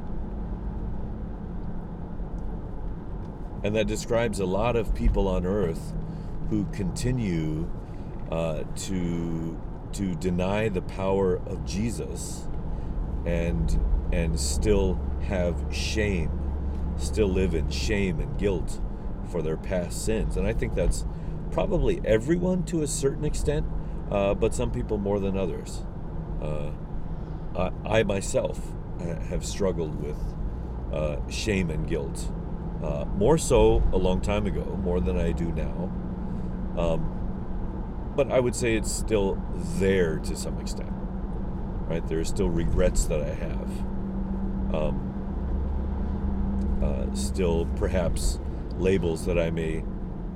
And 3.63 3.77
that 3.77 3.87
describes 3.87 4.41
a 4.41 4.47
lot 4.47 4.75
of 4.75 4.95
people 4.95 5.29
on 5.29 5.47
earth 5.47 5.93
who 6.49 6.65
continue 6.73 7.71
uh, 8.33 8.65
to, 8.75 9.61
to 9.93 10.15
deny 10.17 10.69
the 10.69 10.83
power 10.83 11.37
of 11.47 11.65
Jesus 11.65 12.49
and, 13.25 13.79
and 14.13 14.41
still 14.41 14.99
have 15.21 15.63
shame 15.71 16.40
still 17.01 17.29
live 17.29 17.55
in 17.55 17.71
shame 17.71 18.21
and 18.21 18.39
guilt 18.39 18.81
for 19.31 19.43
their 19.43 19.57
past 19.57 20.05
sins. 20.05 20.37
And 20.37 20.47
I 20.47 20.53
think 20.53 20.75
that's 20.75 21.05
probably 21.51 22.01
everyone 22.05 22.65
to 22.65 22.83
a 22.83 22.87
certain 22.87 23.25
extent, 23.25 23.67
uh, 24.11 24.35
but 24.35 24.55
some 24.55 24.71
people 24.71 24.99
more 24.99 25.19
than 25.19 25.37
others. 25.37 25.83
Uh, 26.43 26.71
I, 27.57 27.71
I, 27.85 28.03
myself 28.03 28.61
have 29.29 29.45
struggled 29.45 30.03
with 30.03 30.19
uh, 30.93 31.17
shame 31.29 31.71
and 31.71 31.89
guilt. 31.89 32.31
Uh, 32.83 33.05
more 33.05 33.37
so 33.37 33.83
a 33.93 33.99
long 33.99 34.21
time 34.21 34.47
ago, 34.47 34.65
more 34.83 35.01
than 35.01 35.19
I 35.19 35.33
do 35.33 35.53
now. 35.53 35.93
Um, 36.79 38.13
but 38.17 38.33
I 38.33 38.41
would 38.41 38.55
say 38.55 38.75
it's 38.75 38.91
still 38.91 39.43
there 39.79 40.19
to 40.21 40.37
some 40.37 40.59
extent. 40.61 40.91
Right? 40.93 42.07
There 42.07 42.21
are 42.21 42.25
still 42.25 42.49
regrets 42.49 43.05
that 43.07 43.21
I 43.21 43.35
have. 43.35 43.71
Um, 44.75 45.10
uh, 46.83 47.13
still 47.15 47.67
perhaps 47.77 48.41
labels 48.79 49.27
that 49.27 49.39
I 49.39 49.51
may 49.51 49.85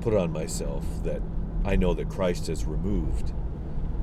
put 0.01 0.15
on 0.15 0.33
myself 0.33 0.85
that 1.03 1.23
I 1.65 1.77
know 1.77 1.95
that 1.95 2.11
Christ 2.11 2.47
has 2.49 2.65
removed, 2.65 3.33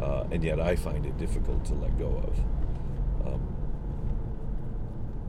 uh, 0.01 0.25
and 0.31 0.43
yet 0.43 0.59
I 0.59 0.75
find 0.75 1.05
it 1.05 1.17
difficult 1.17 1.63
to 1.65 1.75
let 1.75 1.97
go 1.99 2.23
of. 2.27 3.27
Um, 3.27 3.55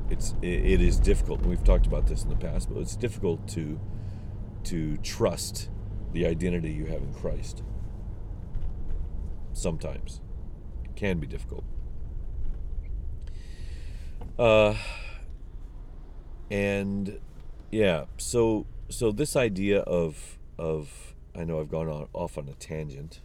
it's 0.08 0.34
it, 0.40 0.64
it 0.64 0.80
is 0.80 0.98
difficult. 0.98 1.44
We've 1.44 1.62
talked 1.62 1.86
about 1.86 2.06
this 2.06 2.22
in 2.22 2.30
the 2.30 2.36
past, 2.36 2.70
but 2.70 2.78
it's 2.78 2.96
difficult 2.96 3.46
to 3.48 3.78
to 4.64 4.96
trust 4.98 5.68
the 6.12 6.26
identity 6.26 6.70
you 6.70 6.86
have 6.86 7.02
in 7.02 7.12
Christ. 7.12 7.62
Sometimes 9.52 10.20
it 10.84 10.96
can 10.96 11.18
be 11.18 11.26
difficult. 11.26 11.64
Uh, 14.38 14.74
and 16.52 17.18
yeah 17.70 18.04
so 18.18 18.66
so 18.90 19.10
this 19.10 19.36
idea 19.36 19.80
of 19.80 20.38
of 20.58 21.14
i 21.34 21.42
know 21.42 21.58
i've 21.58 21.70
gone 21.70 21.88
on, 21.88 22.06
off 22.12 22.36
on 22.36 22.46
a 22.46 22.52
tangent 22.54 23.20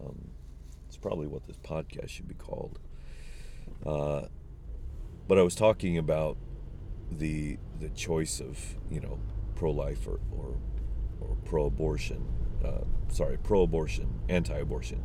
um, 0.00 0.28
it's 0.86 0.96
probably 0.96 1.26
what 1.26 1.44
this 1.48 1.56
podcast 1.56 2.08
should 2.08 2.28
be 2.28 2.34
called 2.34 2.78
uh, 3.84 4.22
but 5.26 5.38
i 5.38 5.42
was 5.42 5.56
talking 5.56 5.98
about 5.98 6.36
the 7.10 7.58
the 7.80 7.88
choice 7.90 8.40
of 8.40 8.76
you 8.88 9.00
know 9.00 9.18
pro-life 9.56 10.06
or 10.06 10.20
or, 10.30 10.56
or 11.20 11.36
pro-abortion 11.44 12.24
uh, 12.64 12.84
sorry 13.08 13.36
pro-abortion 13.38 14.20
anti-abortion 14.28 15.02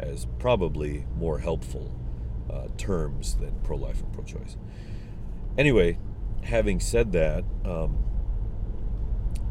as 0.00 0.26
probably 0.40 1.06
more 1.16 1.38
helpful 1.38 1.92
uh, 2.50 2.66
terms 2.76 3.36
than 3.36 3.52
pro-life 3.62 4.00
and 4.00 4.12
pro-choice. 4.12 4.56
Anyway 5.56 5.98
having 6.42 6.80
said 6.80 7.12
that, 7.12 7.44
um, 7.64 8.04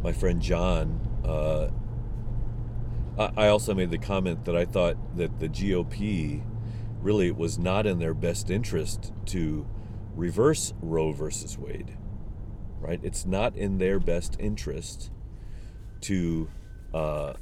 my 0.03 0.11
friend 0.11 0.41
John, 0.41 0.99
uh, 1.25 1.69
I 3.35 3.47
also 3.47 3.73
made 3.73 3.89
the 3.89 3.97
comment 3.97 4.45
that 4.45 4.55
I 4.55 4.65
thought 4.65 4.95
that 5.17 5.39
the 5.39 5.49
GOP 5.49 6.43
really 7.01 7.31
was 7.31 7.57
not 7.57 7.87
in 7.87 7.97
their 7.97 8.13
best 8.13 8.51
interest 8.51 9.11
to 9.27 9.65
reverse 10.15 10.73
Roe 10.81 11.11
versus 11.13 11.57
Wade. 11.57 11.97
Right? 12.79 12.99
It's 13.01 13.25
not 13.25 13.55
in 13.55 13.79
their 13.79 13.99
best 13.99 14.37
interest 14.39 15.09
to 16.01 16.47
uh, 16.93 17.33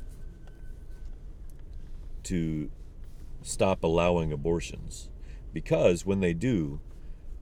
to 2.24 2.72
stop 3.42 3.84
allowing 3.84 4.32
abortions 4.32 5.10
because 5.54 6.06
when 6.06 6.20
they 6.20 6.34
do, 6.34 6.80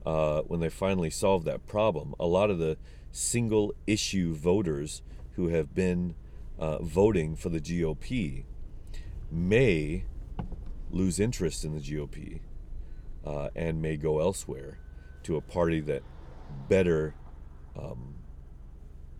uh, 0.04 0.42
when 0.42 0.60
they 0.60 0.68
finally 0.68 1.10
solve 1.10 1.44
that 1.44 1.66
problem, 1.66 2.14
a 2.20 2.26
lot 2.26 2.50
of 2.50 2.58
the 2.58 2.76
single 3.10 3.74
issue 3.86 4.34
voters 4.34 5.02
who 5.32 5.48
have 5.48 5.74
been 5.74 6.14
uh, 6.58 6.82
voting 6.82 7.36
for 7.36 7.48
the 7.48 7.60
GOP 7.60 8.44
may 9.30 10.04
lose 10.90 11.18
interest 11.18 11.64
in 11.64 11.74
the 11.74 11.80
GOP 11.80 12.40
uh, 13.24 13.48
and 13.56 13.80
may 13.80 13.96
go 13.96 14.20
elsewhere 14.20 14.78
to 15.22 15.36
a 15.36 15.40
party 15.40 15.80
that 15.80 16.02
better 16.68 17.14
um, 17.76 18.16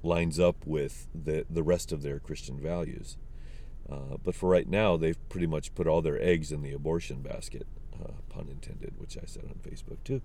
lines 0.02 0.38
up 0.38 0.66
with 0.66 1.08
the, 1.14 1.46
the 1.48 1.62
rest 1.62 1.90
of 1.90 2.02
their 2.02 2.20
Christian 2.20 2.60
values. 2.60 3.16
Uh, 3.90 4.16
but 4.22 4.34
for 4.34 4.48
right 4.48 4.68
now, 4.68 4.96
they've 4.96 5.28
pretty 5.28 5.46
much 5.46 5.74
put 5.74 5.86
all 5.86 6.02
their 6.02 6.20
eggs 6.22 6.52
in 6.52 6.62
the 6.62 6.72
abortion 6.72 7.22
basket 7.22 7.66
pun 8.28 8.48
intended, 8.50 8.94
which 8.98 9.16
I 9.16 9.26
said 9.26 9.44
on 9.44 9.60
Facebook 9.62 9.98
too, 10.04 10.20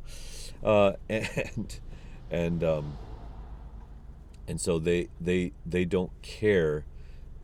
uh, 0.63 0.93
and 1.09 1.79
and 2.31 2.63
um, 2.63 2.97
and 4.47 4.59
so 4.59 4.79
they 4.79 5.09
they 5.19 5.53
they 5.65 5.85
don't 5.85 6.11
care 6.21 6.85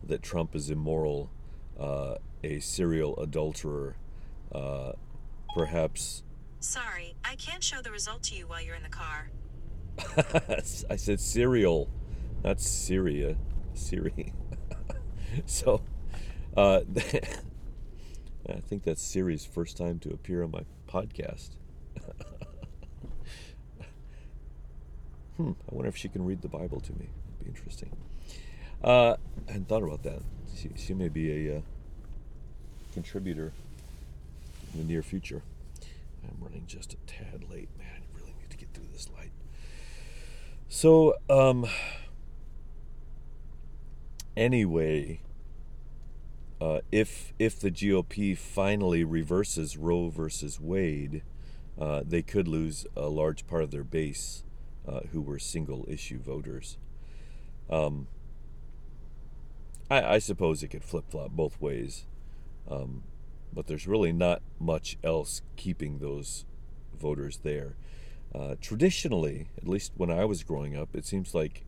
that 0.03 0.21
Trump 0.21 0.55
is 0.55 0.69
immoral, 0.69 1.29
uh, 1.79 2.15
a 2.43 2.59
serial 2.59 3.17
adulterer, 3.19 3.95
uh, 4.51 4.93
perhaps. 5.53 6.23
Sorry, 6.59 7.15
I 7.23 7.35
can't 7.35 7.63
show 7.63 7.81
the 7.81 7.91
result 7.91 8.23
to 8.23 8.35
you 8.35 8.47
while 8.47 8.61
you're 8.61 8.75
in 8.75 8.83
the 8.83 8.89
car. 8.89 9.29
I 10.89 10.95
said 10.95 11.19
serial, 11.19 11.89
not 12.43 12.59
Syria, 12.59 13.37
Siri. 13.73 14.33
so, 15.45 15.81
uh, 16.57 16.81
I 18.47 18.59
think 18.59 18.83
that's 18.83 19.01
Siri's 19.01 19.45
first 19.45 19.77
time 19.77 19.99
to 19.99 20.09
appear 20.11 20.43
on 20.43 20.51
my 20.51 20.65
podcast. 20.87 21.51
hmm, 25.37 25.51
I 25.51 25.75
wonder 25.75 25.89
if 25.89 25.97
she 25.97 26.09
can 26.09 26.25
read 26.25 26.41
the 26.41 26.47
Bible 26.47 26.79
to 26.81 26.91
me. 26.93 27.09
It'd 27.27 27.39
be 27.39 27.47
interesting. 27.47 27.95
Uh, 28.83 29.15
I 29.47 29.51
hadn't 29.51 29.67
thought 29.67 29.83
about 29.83 30.03
that. 30.03 30.21
She, 30.55 30.69
she 30.75 30.93
may 30.93 31.09
be 31.09 31.49
a 31.49 31.57
uh, 31.57 31.61
contributor 32.93 33.51
in 34.73 34.79
the 34.79 34.85
near 34.85 35.01
future. 35.01 35.41
I'm 36.23 36.43
running 36.43 36.65
just 36.67 36.93
a 36.93 36.97
tad 37.07 37.45
late, 37.49 37.69
man. 37.77 38.01
I 38.01 38.17
really 38.17 38.33
need 38.39 38.49
to 38.51 38.57
get 38.57 38.73
through 38.73 38.87
this 38.91 39.09
light. 39.15 39.31
So, 40.69 41.15
um, 41.29 41.67
anyway, 44.35 45.19
uh, 46.65 46.79
if 46.91 47.31
if 47.37 47.59
the 47.59 47.69
GOP 47.69 48.35
finally 48.35 49.03
reverses 49.03 49.77
Roe 49.77 50.09
versus 50.09 50.59
Wade, 50.59 51.21
uh, 51.79 52.01
they 52.03 52.23
could 52.23 52.47
lose 52.47 52.87
a 52.95 53.07
large 53.07 53.45
part 53.45 53.61
of 53.61 53.69
their 53.69 53.83
base, 53.83 54.43
uh, 54.87 55.01
who 55.11 55.21
were 55.21 55.37
single 55.37 55.85
issue 55.87 56.17
voters. 56.17 56.79
Um, 57.69 58.07
I, 59.91 60.15
I 60.15 60.17
suppose 60.17 60.63
it 60.63 60.69
could 60.69 60.83
flip 60.83 61.05
flop 61.07 61.29
both 61.31 61.61
ways, 61.61 62.07
um, 62.67 63.03
but 63.53 63.67
there's 63.67 63.85
really 63.85 64.11
not 64.11 64.41
much 64.59 64.97
else 65.03 65.43
keeping 65.57 65.99
those 65.99 66.45
voters 66.99 67.41
there. 67.43 67.75
Uh, 68.33 68.55
traditionally, 68.59 69.49
at 69.55 69.67
least 69.67 69.91
when 69.97 70.09
I 70.09 70.25
was 70.25 70.43
growing 70.43 70.75
up, 70.75 70.95
it 70.95 71.05
seems 71.05 71.35
like 71.35 71.63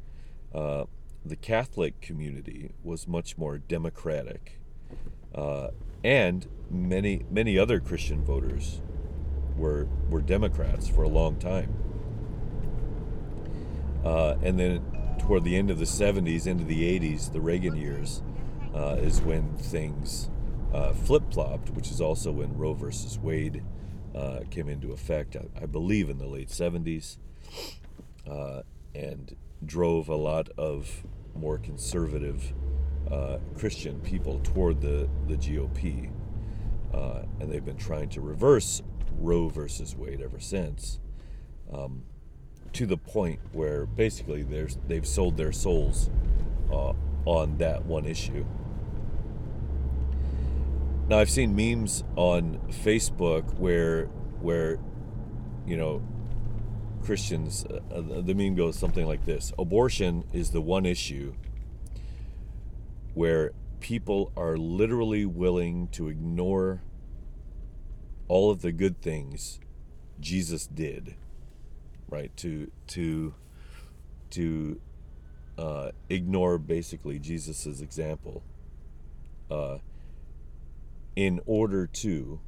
uh, 0.56 0.86
the 1.24 1.36
Catholic 1.36 2.02
community 2.02 2.72
was 2.84 3.08
much 3.08 3.38
more 3.38 3.60
democratic, 3.60 4.60
uh, 5.36 5.70
and 6.04 6.48
many 6.70 7.26
many 7.30 7.58
other 7.58 7.80
Christian 7.80 8.24
voters 8.24 8.82
were 9.56 9.88
were 10.10 10.22
Democrats 10.22 10.88
for 10.88 11.04
a 11.04 11.10
long 11.10 11.38
time. 11.38 11.74
Uh, 14.04 14.36
and 14.42 14.60
then 14.60 14.82
toward 15.20 15.44
the 15.44 15.58
end 15.58 15.70
of 15.70 15.80
the 15.80 15.86
70s, 15.86 16.48
into 16.48 16.63
the 16.63 17.00
80s, 17.00 17.34
the 17.34 17.42
Reagan 17.42 17.76
years, 17.76 18.22
uh, 18.74 18.96
is 19.00 19.22
when 19.22 19.58
things 19.58 20.30
uh, 20.74 20.94
flip 20.94 21.34
flopped, 21.34 21.72
which 21.72 21.92
is 21.92 22.00
also 22.00 22.32
when 22.32 22.56
Roe 22.58 22.74
versus 22.74 23.18
Wade 23.18 23.63
uh, 24.16 24.42
came 24.50 24.70
into 24.70 24.92
effect, 24.92 25.36
I, 25.36 25.63
I, 25.63 25.66
believe 25.66 26.10
in 26.10 26.18
the 26.18 26.28
late 26.28 26.50
70s, 26.50 27.18
uh, 28.30 28.62
and 28.96 29.36
drove 29.66 30.10
a 30.10 30.16
lot 30.16 30.50
of 30.58 31.04
more 31.36 31.58
conservative 31.58 32.54
uh, 33.12 33.38
Christian 33.58 34.00
people 34.02 34.39
toward 34.43 34.82
the, 34.82 35.10
the 35.28 35.36
GOP. 35.36 36.12
Uh, 36.93 37.24
and 37.39 37.52
they've 37.52 37.65
been 37.65 37.78
trying 37.78 38.10
to 38.10 38.22
reverse 38.22 38.82
Roe 39.17 39.50
versus 39.50 39.96
Wade 39.96 40.22
ever 40.22 40.39
since. 40.39 41.00
Um, 41.72 42.04
to 42.74 42.86
the 42.86 42.98
point 42.98 43.39
where 43.54 43.86
basically 43.86 44.43
they've 44.88 45.08
sold 45.08 45.38
their 45.38 45.52
souls 45.52 46.10
uh, 46.72 46.93
on 47.26 47.58
that 47.58 47.86
one 47.86 48.06
issue. 48.06 48.46
Now 51.08 51.20
I've 51.20 51.30
seen 51.30 51.56
memes 51.56 52.04
on 52.15 52.60
Facebook 52.70 53.58
where 53.58 54.06
where 54.41 54.78
you 55.65 55.78
know 55.78 56.02
Christians 57.02 57.65
uh 57.65 58.02
the 58.22 58.34
meme 58.36 58.56
goes 58.56 58.78
something 58.78 59.08
like 59.08 59.26
this: 59.26 59.54
abortion 59.58 60.26
is 60.34 60.52
the 60.52 60.62
one 60.62 60.86
issue 60.86 61.34
where 63.18 63.52
people 63.80 64.32
are 64.38 64.58
literally 64.58 65.26
willing 65.26 65.88
to 65.88 66.08
ignore 66.08 66.82
all 68.28 68.52
of 68.52 68.62
the 68.62 68.72
good 68.72 69.02
things 69.02 69.60
Jesus 70.20 70.68
did 70.68 71.16
right? 72.10 72.36
To 72.38 72.72
to 72.88 73.34
to 74.32 74.82
uh, 75.58 75.92
ignore 76.10 76.58
basically 76.58 77.20
Jesus's 77.20 77.82
example 77.82 78.44
uh, 79.50 79.78
in 81.16 81.40
order 81.46 81.88
to 81.88 82.40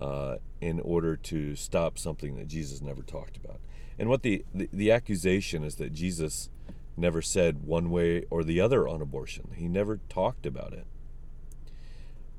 uh, 0.00 0.36
in 0.60 0.80
order 0.80 1.16
to 1.16 1.54
stop 1.54 1.98
something 1.98 2.36
that 2.36 2.48
Jesus 2.48 2.80
never 2.80 3.02
talked 3.02 3.36
about. 3.36 3.60
And 3.98 4.08
what 4.08 4.22
the, 4.22 4.44
the, 4.54 4.68
the 4.72 4.92
accusation 4.92 5.64
is 5.64 5.74
that 5.76 5.92
Jesus 5.92 6.50
never 6.98 7.22
said 7.22 7.64
one 7.64 7.90
way 7.90 8.24
or 8.30 8.44
the 8.44 8.60
other 8.60 8.86
on 8.88 9.00
abortion. 9.00 9.50
He 9.56 9.68
never 9.68 10.00
talked 10.08 10.46
about 10.46 10.72
it. 10.72 10.86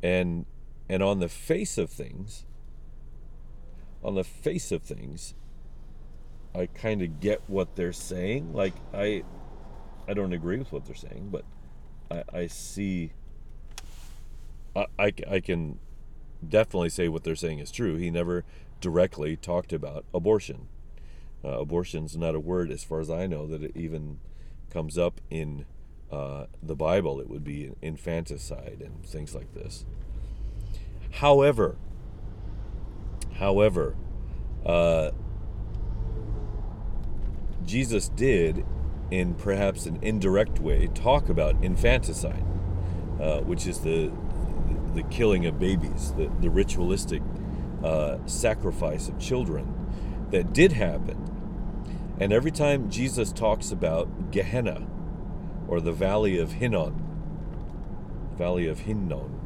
And 0.02 0.46
and 0.90 1.04
on 1.04 1.20
the 1.20 1.30
face 1.30 1.78
of 1.78 1.90
things, 1.90 2.46
on 4.04 4.16
the 4.16 4.24
face 4.24 4.72
of 4.72 4.82
things, 4.82 5.36
I 6.56 6.66
kind 6.68 7.02
of 7.02 7.20
get 7.20 7.42
what 7.48 7.76
they're 7.76 7.94
saying. 7.94 8.54
Like 8.54 8.74
I, 8.94 9.24
I 10.08 10.14
don't 10.14 10.34
agree 10.34 10.58
with 10.58 10.72
what 10.72 10.86
they're 10.86 10.96
saying, 10.96 11.30
but 11.32 11.46
I, 12.10 12.24
I 12.40 12.48
see. 12.48 13.14
I, 14.76 14.86
I, 14.98 15.14
I 15.30 15.40
can 15.40 15.80
definitely 16.48 16.90
say 16.90 17.08
what 17.08 17.24
they're 17.24 17.36
saying 17.36 17.60
is 17.60 17.72
true. 17.72 17.98
He 17.98 18.10
never 18.10 18.46
directly 18.82 19.36
talked 19.36 19.74
about 19.74 20.06
abortion. 20.14 20.68
Uh, 21.44 21.60
abortion's 21.60 22.18
not 22.18 22.36
a 22.36 22.40
word, 22.40 22.72
as 22.72 22.84
far 22.84 23.00
as 23.00 23.10
I 23.10 23.28
know, 23.28 23.46
that 23.48 23.64
it 23.64 23.72
even 23.76 24.20
comes 24.70 24.98
up 24.98 25.22
in 25.30 25.66
uh, 26.12 26.46
the 26.62 26.76
Bible. 26.76 27.20
It 27.20 27.30
would 27.30 27.44
be 27.44 27.72
infanticide 27.82 28.82
and 28.84 29.06
things 29.06 29.36
like 29.36 29.54
this. 29.54 29.86
However, 31.12 31.78
however, 33.38 33.96
uh, 34.66 35.12
Jesus 37.66 38.10
did, 38.10 38.66
in 39.12 39.36
perhaps 39.36 39.86
an 39.86 40.00
indirect 40.02 40.60
way, 40.60 40.88
talk 40.88 41.30
about 41.30 41.64
infanticide, 41.64 42.44
uh, 43.20 43.42
which 43.42 43.68
is 43.68 43.80
the, 43.80 44.12
the 44.96 45.04
killing 45.04 45.46
of 45.46 45.60
babies, 45.60 46.14
the, 46.14 46.32
the 46.42 46.50
ritualistic 46.50 47.22
uh, 47.84 48.18
sacrifice 48.26 49.08
of 49.08 49.20
children 49.20 49.76
that 50.32 50.54
did 50.54 50.72
happen. 50.74 51.29
And 52.20 52.34
every 52.34 52.52
time 52.52 52.90
Jesus 52.90 53.32
talks 53.32 53.72
about 53.72 54.32
Gehenna, 54.32 54.86
or 55.68 55.80
the 55.80 55.94
Valley 55.94 56.38
of 56.38 56.54
Hinnom, 56.54 57.06
Valley 58.38 58.68
of 58.68 58.80
Hinnom, 58.80 59.40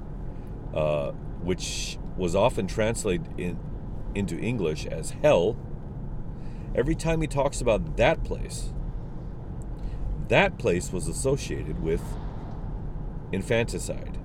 uh, 0.73 1.11
which 1.41 1.99
was 2.17 2.35
often 2.35 2.65
translated 2.65 3.27
in, 3.37 3.59
into 4.15 4.39
English 4.39 4.85
as 4.85 5.11
hell 5.21 5.57
every 6.75 6.95
time 6.95 7.21
he 7.21 7.27
talks 7.27 7.61
about 7.61 7.97
that 7.97 8.23
place, 8.23 8.73
that 10.29 10.57
place 10.57 10.91
was 10.91 11.07
associated 11.07 11.83
with 11.83 12.01
infanticide, 13.31 14.17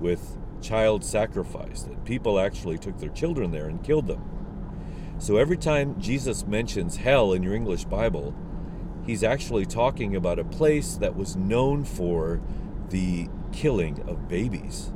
with 0.00 0.38
child 0.62 1.04
sacrifice, 1.04 1.82
that 1.82 2.04
people 2.04 2.38
actually 2.38 2.78
took 2.78 2.98
their 2.98 3.10
children 3.10 3.50
there 3.50 3.66
and 3.66 3.82
killed 3.82 4.06
them. 4.06 4.35
So 5.18 5.36
every 5.36 5.56
time 5.56 6.00
Jesus 6.00 6.46
mentions 6.46 6.96
hell 6.96 7.32
in 7.32 7.42
your 7.42 7.54
English 7.54 7.84
Bible, 7.84 8.34
he's 9.06 9.24
actually 9.24 9.66
talking 9.66 10.14
about 10.14 10.38
a 10.38 10.44
place 10.44 10.94
that 10.96 11.16
was 11.16 11.36
known 11.36 11.84
for 11.84 12.40
the 12.90 13.28
killing 13.52 14.08
of 14.08 14.28
babies, 14.28 14.92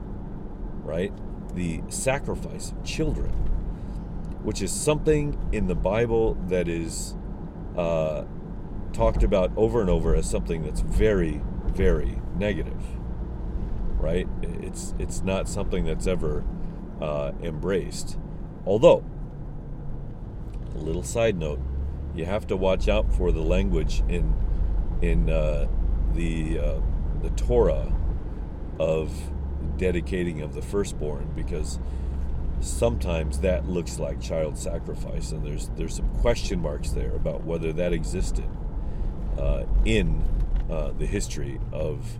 right? 0.83 1.13
The 1.55 1.83
sacrifice 1.89 2.71
of 2.73 2.85
children 2.85 3.51
which 4.43 4.63
is 4.63 4.73
something 4.73 5.39
in 5.53 5.67
the 5.67 5.75
Bible 5.75 6.35
that 6.49 6.69
is 6.69 7.15
uh, 7.77 8.25
talked 8.93 9.23
about 9.23 9.53
over 9.57 9.81
and 9.81 9.91
over 9.91 10.15
as 10.15 10.29
something 10.29 10.63
that's 10.63 10.81
very, 10.81 11.41
very 11.67 12.21
negative. 12.37 12.83
Right? 13.99 14.27
It's 14.43 14.95
it's 14.99 15.23
not 15.23 15.47
something 15.47 15.85
that's 15.85 16.07
ever 16.07 16.43
uh, 17.03 17.33
embraced. 17.43 18.19
Although, 18.65 19.05
little 20.81 21.03
side 21.03 21.37
note, 21.39 21.61
you 22.15 22.25
have 22.25 22.47
to 22.49 22.57
watch 22.57 22.89
out 22.89 23.13
for 23.13 23.33
the 23.33 23.43
language 23.43 24.03
in 24.09 24.35
in 25.03 25.31
uh, 25.31 25.67
the 26.15 26.59
uh, 26.59 26.81
the 27.23 27.31
Torah 27.31 27.93
of 28.79 29.13
dedicating 29.77 30.41
of 30.41 30.55
the 30.55 30.63
firstborn 30.63 31.31
because 31.35 31.79
sometimes 32.61 33.41
that 33.41 33.67
looks 33.69 33.99
like 33.99 34.21
child 34.21 34.59
sacrifice, 34.59 35.33
and 35.33 35.45
there's 35.45 35.69
there's 35.77 35.97
some 35.97 36.09
question 36.17 36.61
marks 36.61 36.91
there 36.91 37.15
about 37.15 37.45
whether 37.45 37.73
that 37.73 37.93
existed 37.93 38.49
uh, 39.39 39.65
in 39.85 40.23
uh, 40.71 40.93
the 40.99 41.07
history 41.07 41.59
of 41.73 42.19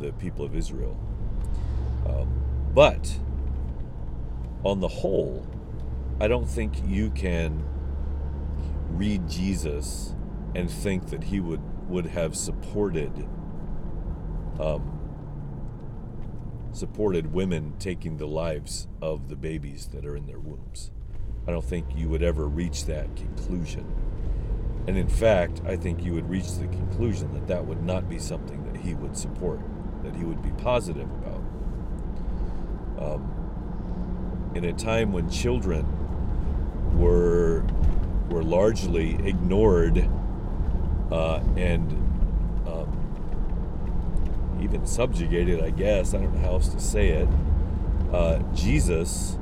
the 0.00 0.12
people 0.12 0.44
of 0.44 0.54
Israel. 0.54 0.98
Um, 2.06 2.28
but 2.74 3.18
on 4.64 4.80
the 4.80 4.88
whole, 4.88 5.46
I 6.20 6.28
don't 6.28 6.46
think 6.46 6.74
you 6.86 7.10
can 7.10 7.64
read 8.88 9.28
Jesus 9.28 10.14
and 10.54 10.70
think 10.70 11.10
that 11.10 11.24
he 11.24 11.40
would 11.40 11.60
would 11.88 12.06
have 12.06 12.36
supported 12.36 13.26
um, 14.60 14.98
supported 16.72 17.32
women 17.32 17.74
taking 17.78 18.16
the 18.16 18.26
lives 18.26 18.88
of 19.00 19.28
the 19.28 19.36
babies 19.36 19.88
that 19.88 20.04
are 20.04 20.16
in 20.16 20.26
their 20.26 20.38
wombs. 20.38 20.90
I 21.46 21.50
don't 21.50 21.64
think 21.64 21.86
you 21.96 22.08
would 22.08 22.22
ever 22.22 22.46
reach 22.46 22.84
that 22.86 23.16
conclusion. 23.16 23.86
And 24.86 24.96
in 24.96 25.08
fact, 25.08 25.62
I 25.66 25.76
think 25.76 26.04
you 26.04 26.14
would 26.14 26.28
reach 26.28 26.54
the 26.54 26.66
conclusion 26.68 27.32
that 27.34 27.46
that 27.46 27.66
would 27.66 27.82
not 27.82 28.08
be 28.08 28.18
something 28.18 28.64
that 28.72 28.80
he 28.80 28.94
would 28.94 29.16
support, 29.16 29.60
that 30.02 30.14
he 30.14 30.24
would 30.24 30.42
be 30.42 30.50
positive 30.62 31.08
about. 31.10 31.42
Um, 32.98 34.52
in 34.54 34.64
a 34.64 34.72
time 34.72 35.12
when 35.12 35.30
children 35.30 35.86
were 36.98 37.64
were 38.28 38.42
largely 38.42 39.14
ignored 39.26 40.08
uh, 41.10 41.40
and 41.56 41.92
um, 42.66 44.58
even 44.62 44.86
subjugated, 44.86 45.62
I 45.62 45.70
guess. 45.70 46.14
I 46.14 46.18
don't 46.18 46.34
know 46.34 46.40
how 46.40 46.52
else 46.54 46.68
to 46.68 46.80
say 46.80 47.08
it. 47.08 47.28
Uh, 48.12 48.38
Jesus 48.54 49.38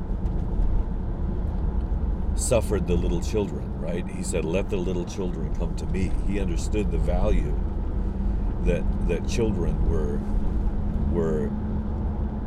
suffered 2.37 2.87
the 2.87 2.95
little 2.95 3.21
children, 3.21 3.81
right? 3.81 4.07
He 4.09 4.23
said, 4.23 4.45
Let 4.45 4.71
the 4.71 4.77
little 4.77 5.05
children 5.05 5.55
come 5.57 5.75
to 5.77 5.87
me. 5.87 6.13
He 6.27 6.41
understood 6.41 6.91
the 6.91 6.99
value 6.99 7.59
that 8.65 9.09
that 9.09 9.29
children 9.29 9.89
were 9.89 10.21
were 11.13 11.51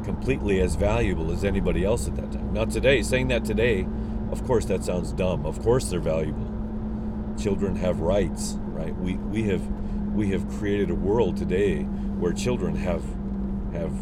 completely 0.04 0.62
as 0.62 0.76
valuable 0.76 1.32
as 1.32 1.44
anybody 1.44 1.84
else 1.84 2.08
at 2.08 2.16
that 2.16 2.32
time. 2.32 2.54
Now 2.54 2.66
today, 2.66 3.02
saying 3.02 3.30
that 3.30 3.46
today, 3.46 3.88
of 4.32 4.44
course 4.46 4.66
that 4.66 4.84
sounds 4.84 5.12
dumb. 5.12 5.46
Of 5.46 5.62
course 5.62 5.90
they're 5.90 6.00
valuable. 6.00 6.48
Children 7.38 7.76
have 7.78 8.02
rights, 8.02 8.58
right? 8.60 8.96
We 8.98 9.16
we 9.16 9.44
have 9.44 9.66
we 10.14 10.30
have 10.30 10.48
created 10.50 10.90
a 10.90 10.96
world 10.96 11.38
today 11.38 11.84
where 11.84 12.34
children 12.34 12.76
have 12.76 13.04
have 13.74 13.94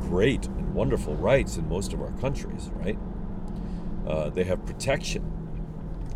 great 0.00 0.46
and 0.46 0.74
wonderful 0.74 1.14
rights 1.16 1.56
in 1.56 1.68
most 1.68 1.92
of 1.92 2.00
our 2.00 2.12
countries, 2.12 2.70
right? 2.74 2.98
Uh, 4.06 4.30
they 4.30 4.44
have 4.44 4.64
protection. 4.66 5.24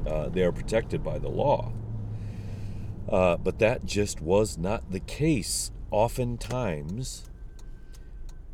Uh, 0.07 0.28
they 0.28 0.43
are 0.43 0.53
protected 0.53 1.03
by 1.03 1.18
the 1.18 1.28
law. 1.28 1.72
Uh, 3.09 3.37
but 3.37 3.59
that 3.59 3.85
just 3.85 4.20
was 4.20 4.59
not 4.59 4.91
the 4.91 5.01
case 5.01 5.70
oftentimes 5.91 7.24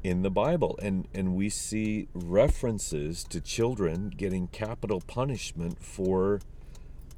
in 0.02 0.22
the 0.22 0.30
Bible. 0.30 0.78
And, 0.82 1.08
and 1.14 1.34
we 1.34 1.48
see 1.48 2.08
references 2.14 3.24
to 3.24 3.40
children 3.40 4.10
getting 4.16 4.48
capital 4.48 5.00
punishment 5.00 5.82
for 5.82 6.40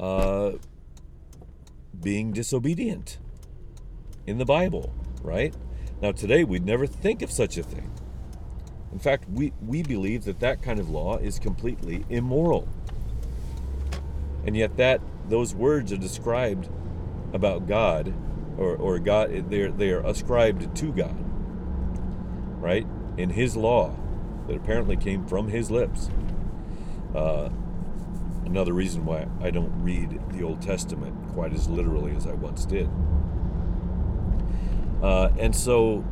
uh, 0.00 0.52
being 2.00 2.32
disobedient 2.32 3.18
in 4.26 4.38
the 4.38 4.44
Bible, 4.44 4.92
right? 5.22 5.54
Now, 6.00 6.12
today 6.12 6.44
we'd 6.44 6.64
never 6.64 6.86
think 6.86 7.22
of 7.22 7.30
such 7.30 7.56
a 7.56 7.62
thing. 7.62 7.92
In 8.92 8.98
fact, 8.98 9.28
we, 9.30 9.52
we 9.64 9.82
believe 9.82 10.24
that 10.24 10.40
that 10.40 10.62
kind 10.62 10.78
of 10.78 10.90
law 10.90 11.16
is 11.16 11.38
completely 11.38 12.04
immoral. 12.10 12.68
And 14.44 14.56
yet 14.56 14.76
that 14.76 15.00
those 15.28 15.54
words 15.54 15.92
are 15.92 15.96
described 15.96 16.68
about 17.32 17.66
God 17.66 18.12
or, 18.58 18.76
or 18.76 18.98
God 18.98 19.50
they're 19.50 19.70
they 19.70 19.90
are 19.90 20.04
ascribed 20.04 20.76
to 20.76 20.92
God. 20.92 21.31
Right? 22.62 22.86
In 23.18 23.30
his 23.30 23.56
law 23.56 23.94
that 24.46 24.56
apparently 24.56 24.96
came 24.96 25.26
from 25.26 25.48
his 25.48 25.70
lips. 25.70 26.10
Uh, 27.14 27.50
another 28.46 28.72
reason 28.72 29.04
why 29.04 29.26
I 29.40 29.50
don't 29.50 29.72
read 29.82 30.20
the 30.30 30.42
Old 30.44 30.62
Testament 30.62 31.14
quite 31.32 31.52
as 31.52 31.68
literally 31.68 32.14
as 32.14 32.26
I 32.26 32.32
once 32.32 32.64
did. 32.64 32.88
Uh, 35.02 35.30
and 35.38 35.54
so 35.54 36.04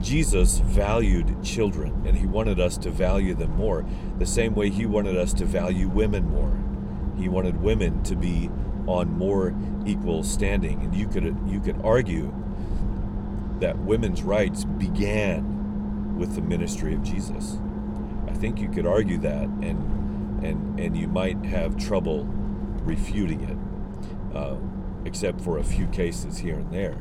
Jesus 0.00 0.58
valued 0.58 1.42
children 1.42 2.04
and 2.06 2.16
he 2.16 2.26
wanted 2.26 2.60
us 2.60 2.78
to 2.78 2.90
value 2.90 3.34
them 3.34 3.56
more, 3.56 3.84
the 4.18 4.26
same 4.26 4.54
way 4.54 4.70
he 4.70 4.86
wanted 4.86 5.16
us 5.16 5.32
to 5.34 5.44
value 5.44 5.88
women 5.88 6.28
more. 6.30 6.56
He 7.18 7.28
wanted 7.28 7.60
women 7.60 8.02
to 8.04 8.14
be 8.14 8.48
on 8.86 9.10
more 9.10 9.54
equal 9.84 10.22
standing. 10.22 10.82
And 10.82 10.94
you 10.94 11.08
could 11.08 11.36
you 11.46 11.60
could 11.60 11.80
argue 11.82 12.32
that 13.60 13.78
women's 13.78 14.22
rights 14.22 14.64
began 14.64 16.16
with 16.18 16.34
the 16.34 16.42
ministry 16.42 16.94
of 16.94 17.02
Jesus. 17.02 17.58
I 18.26 18.32
think 18.32 18.60
you 18.60 18.68
could 18.68 18.86
argue 18.86 19.18
that 19.18 19.44
and 19.44 20.44
and 20.44 20.78
and 20.78 20.96
you 20.96 21.08
might 21.08 21.44
have 21.44 21.76
trouble 21.76 22.24
refuting 22.82 23.40
it, 23.42 24.36
uh, 24.36 24.56
except 25.04 25.40
for 25.40 25.58
a 25.58 25.64
few 25.64 25.86
cases 25.88 26.38
here 26.38 26.54
and 26.54 26.72
there. 26.72 26.98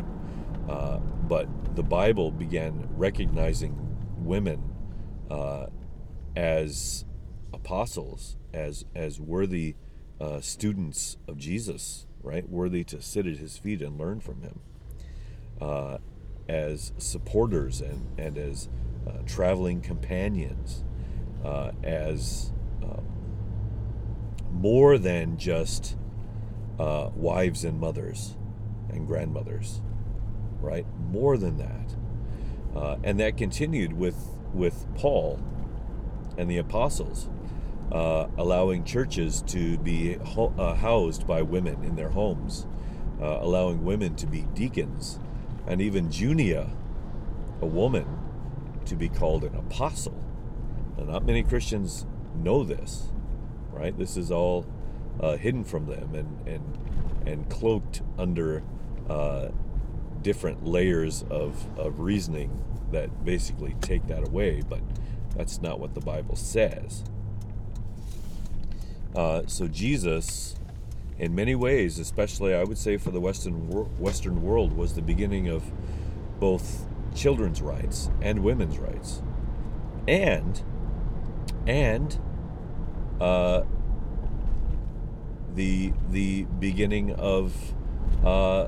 Uh, 0.67 0.97
but 0.97 1.47
the 1.75 1.83
Bible 1.83 2.31
began 2.31 2.87
recognizing 2.91 3.75
women 4.17 4.61
uh, 5.29 5.67
as 6.35 7.05
apostles, 7.53 8.37
as 8.53 8.85
as 8.95 9.19
worthy 9.19 9.75
uh, 10.19 10.41
students 10.41 11.17
of 11.27 11.37
Jesus, 11.37 12.07
right? 12.21 12.47
Worthy 12.49 12.83
to 12.85 13.01
sit 13.01 13.27
at 13.27 13.37
his 13.37 13.57
feet 13.57 13.81
and 13.81 13.97
learn 13.97 14.19
from 14.19 14.41
him, 14.41 14.59
uh, 15.61 15.97
as 16.49 16.93
supporters 16.97 17.81
and 17.81 18.07
and 18.17 18.37
as 18.37 18.69
uh, 19.07 19.13
traveling 19.25 19.81
companions, 19.81 20.83
uh, 21.43 21.71
as 21.83 22.51
um, 22.83 23.05
more 24.51 24.97
than 24.97 25.37
just 25.37 25.95
uh, 26.79 27.09
wives 27.15 27.63
and 27.63 27.79
mothers 27.79 28.35
and 28.89 29.07
grandmothers 29.07 29.81
right? 30.61 30.85
More 31.11 31.37
than 31.37 31.57
that. 31.57 31.95
Uh, 32.75 32.97
and 33.03 33.19
that 33.19 33.37
continued 33.37 33.93
with, 33.93 34.15
with 34.53 34.85
Paul 34.95 35.39
and 36.37 36.49
the 36.49 36.57
apostles, 36.57 37.29
uh, 37.91 38.27
allowing 38.37 38.83
churches 38.83 39.41
to 39.47 39.77
be 39.79 40.13
ho- 40.15 40.53
uh, 40.57 40.75
housed 40.75 41.25
by 41.25 41.41
women 41.41 41.83
in 41.83 41.95
their 41.95 42.09
homes, 42.09 42.67
allowing 43.19 43.83
women 43.83 44.15
to 44.15 44.27
be 44.27 44.41
deacons, 44.53 45.19
and 45.67 45.81
even 45.81 46.11
Junia, 46.11 46.71
a 47.61 47.65
woman, 47.65 48.07
to 48.85 48.95
be 48.95 49.09
called 49.09 49.43
an 49.43 49.55
apostle. 49.55 50.23
Now, 50.97 51.03
not 51.03 51.25
many 51.25 51.43
Christians 51.43 52.05
know 52.35 52.63
this, 52.63 53.09
right? 53.71 53.97
This 53.97 54.17
is 54.17 54.31
all 54.31 54.65
uh, 55.19 55.37
hidden 55.37 55.63
from 55.63 55.87
them 55.87 56.15
and, 56.15 56.47
and, 56.47 57.27
and 57.27 57.49
cloaked 57.49 58.01
under 58.17 58.63
uh, 59.09 59.49
different 60.21 60.65
layers 60.65 61.23
of, 61.29 61.67
of 61.77 61.99
reasoning 61.99 62.63
that 62.91 63.25
basically 63.25 63.75
take 63.81 64.07
that 64.07 64.27
away, 64.27 64.61
but 64.67 64.79
that's 65.35 65.61
not 65.61 65.79
what 65.79 65.93
the 65.93 66.01
Bible 66.01 66.35
says. 66.35 67.03
Uh, 69.15 69.43
so 69.47 69.67
Jesus, 69.67 70.55
in 71.19 71.33
many 71.33 71.55
ways, 71.55 71.99
especially 71.99 72.53
I 72.53 72.63
would 72.63 72.77
say 72.77 72.97
for 72.97 73.11
the 73.11 73.19
Western 73.19 73.69
Western 73.99 74.41
world, 74.41 74.73
was 74.73 74.93
the 74.93 75.01
beginning 75.01 75.47
of 75.47 75.63
both 76.39 76.87
children's 77.15 77.61
rights 77.61 78.09
and 78.21 78.43
women's 78.43 78.77
rights, 78.77 79.21
and 80.07 80.61
and 81.65 82.19
uh, 83.19 83.63
the 85.55 85.93
the 86.09 86.43
beginning 86.59 87.13
of 87.13 87.53
uh, 88.23 88.67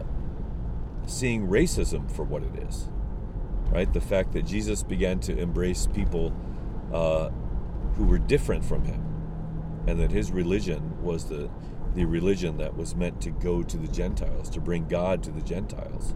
seeing 1.06 1.48
racism 1.48 2.12
for 2.12 2.24
what 2.24 2.42
it 2.44 2.64
is, 2.68 2.90
right? 3.70 3.92
The 3.94 4.02
fact 4.02 4.34
that 4.34 4.46
Jesus 4.46 4.82
began 4.82 5.20
to 5.22 5.38
embrace 5.38 5.88
people 5.88 6.34
uh, 6.92 7.30
who 7.96 8.06
were 8.06 8.18
different 8.18 8.66
from 8.66 8.86
him, 8.86 9.06
and 9.86 10.00
that 10.00 10.12
his 10.12 10.32
religion 10.32 11.04
was 11.04 11.26
the 11.26 11.50
the 11.96 12.06
religion 12.06 12.58
that 12.58 12.78
was 12.78 12.96
meant 12.96 13.22
to 13.22 13.32
go 13.32 13.64
to 13.64 13.78
the 13.78 13.88
Gentiles, 13.88 14.50
to 14.52 14.60
bring 14.60 14.88
God 14.88 15.24
to 15.24 15.32
the 15.32 15.42
Gentiles, 15.42 16.14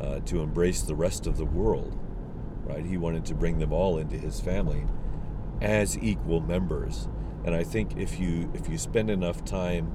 uh, 0.00 0.20
to 0.20 0.40
embrace 0.40 0.82
the 0.82 0.94
rest 0.94 1.26
of 1.26 1.36
the 1.36 1.44
world, 1.44 1.98
right? 2.64 2.84
He 2.84 2.96
wanted 2.96 3.24
to 3.26 3.34
bring 3.34 3.58
them 3.58 3.72
all 3.72 3.98
into 3.98 4.16
his 4.16 4.40
family 4.40 4.84
as 5.60 5.98
equal 5.98 6.40
members. 6.40 7.08
And 7.44 7.54
I 7.54 7.64
think 7.64 7.96
if 7.96 8.20
you 8.20 8.50
if 8.54 8.68
you 8.68 8.78
spend 8.78 9.10
enough 9.10 9.44
time 9.44 9.92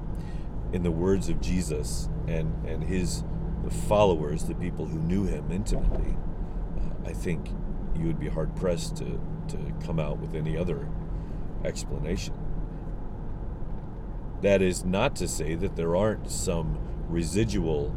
in 0.74 0.84
the 0.84 0.92
words 0.92 1.30
of 1.30 1.40
Jesus 1.40 2.10
and 2.28 2.54
and 2.66 2.84
his 2.84 3.24
followers, 3.88 4.44
the 4.44 4.56
people 4.56 4.86
who 4.86 5.00
knew 5.00 5.26
him 5.26 5.52
intimately, 5.52 6.16
uh, 6.78 7.10
I 7.10 7.14
think 7.14 7.50
you 7.96 8.06
would 8.06 8.20
be 8.20 8.30
hard 8.30 8.56
pressed 8.56 8.98
to, 8.98 9.20
to 9.50 9.58
come 9.86 10.00
out 10.00 10.20
with 10.20 10.36
any 10.36 10.58
other 10.58 10.88
explanation. 11.64 12.34
That 14.42 14.62
is 14.62 14.86
not 14.86 15.16
to 15.18 15.28
say 15.28 15.56
that 15.56 15.76
there 15.76 15.96
aren't 15.96 16.30
some 16.30 16.78
residual 17.08 17.96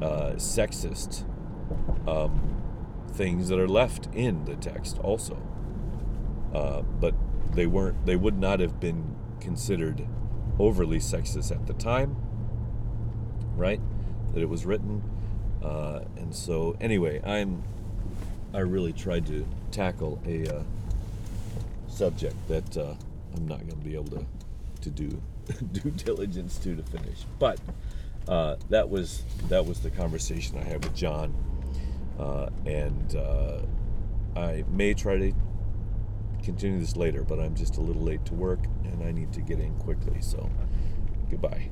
uh, 0.00 0.34
sexist 0.36 1.24
um, 2.08 2.62
things 3.12 3.48
that 3.48 3.58
are 3.58 3.68
left 3.68 4.08
in 4.14 4.44
the 4.44 4.54
text 4.54 4.98
also, 4.98 5.40
uh, 6.54 6.82
but 6.82 7.14
they 7.52 7.66
weren't. 7.66 8.06
They 8.06 8.16
would 8.16 8.38
not 8.38 8.60
have 8.60 8.78
been 8.78 9.16
considered 9.40 10.06
overly 10.58 10.98
sexist 10.98 11.50
at 11.50 11.66
the 11.66 11.74
time, 11.74 12.16
right? 13.56 13.80
that 14.34 14.42
it 14.42 14.48
was 14.48 14.66
written. 14.66 15.02
Uh, 15.62 16.00
and 16.16 16.34
so, 16.34 16.76
anyway, 16.80 17.22
I'm 17.24 17.62
I 18.52 18.58
really 18.58 18.92
tried 18.92 19.26
to 19.26 19.46
tackle 19.70 20.20
a 20.26 20.46
uh, 20.46 20.62
subject 21.88 22.36
that 22.48 22.76
uh, 22.76 22.94
I'm 23.34 23.48
not 23.48 23.60
going 23.60 23.80
to 23.80 23.84
be 23.84 23.94
able 23.94 24.18
to 24.18 24.26
to 24.84 24.90
do 24.90 25.22
due 25.72 25.90
diligence 25.90 26.58
to 26.58 26.76
to 26.76 26.82
finish. 26.82 27.24
But 27.38 27.58
uh, 28.28 28.56
that 28.70 28.88
was 28.88 29.22
that 29.48 29.66
was 29.66 29.80
the 29.80 29.90
conversation 29.90 30.58
I 30.58 30.64
had 30.64 30.84
with 30.84 30.94
John, 30.94 31.34
uh, 32.18 32.48
and 32.64 33.16
uh, 33.16 33.60
I 34.36 34.64
may 34.68 34.94
try 34.94 35.18
to 35.18 35.32
continue 36.42 36.78
this 36.78 36.96
later, 36.96 37.24
but 37.24 37.40
I'm 37.40 37.54
just 37.54 37.78
a 37.78 37.80
little 37.80 38.02
late 38.02 38.24
to 38.26 38.34
work 38.34 38.60
and 38.84 39.02
I 39.02 39.10
need 39.10 39.32
to 39.32 39.40
get 39.40 39.58
in 39.58 39.74
quickly. 39.76 40.20
So, 40.20 40.50
goodbye. 41.30 41.70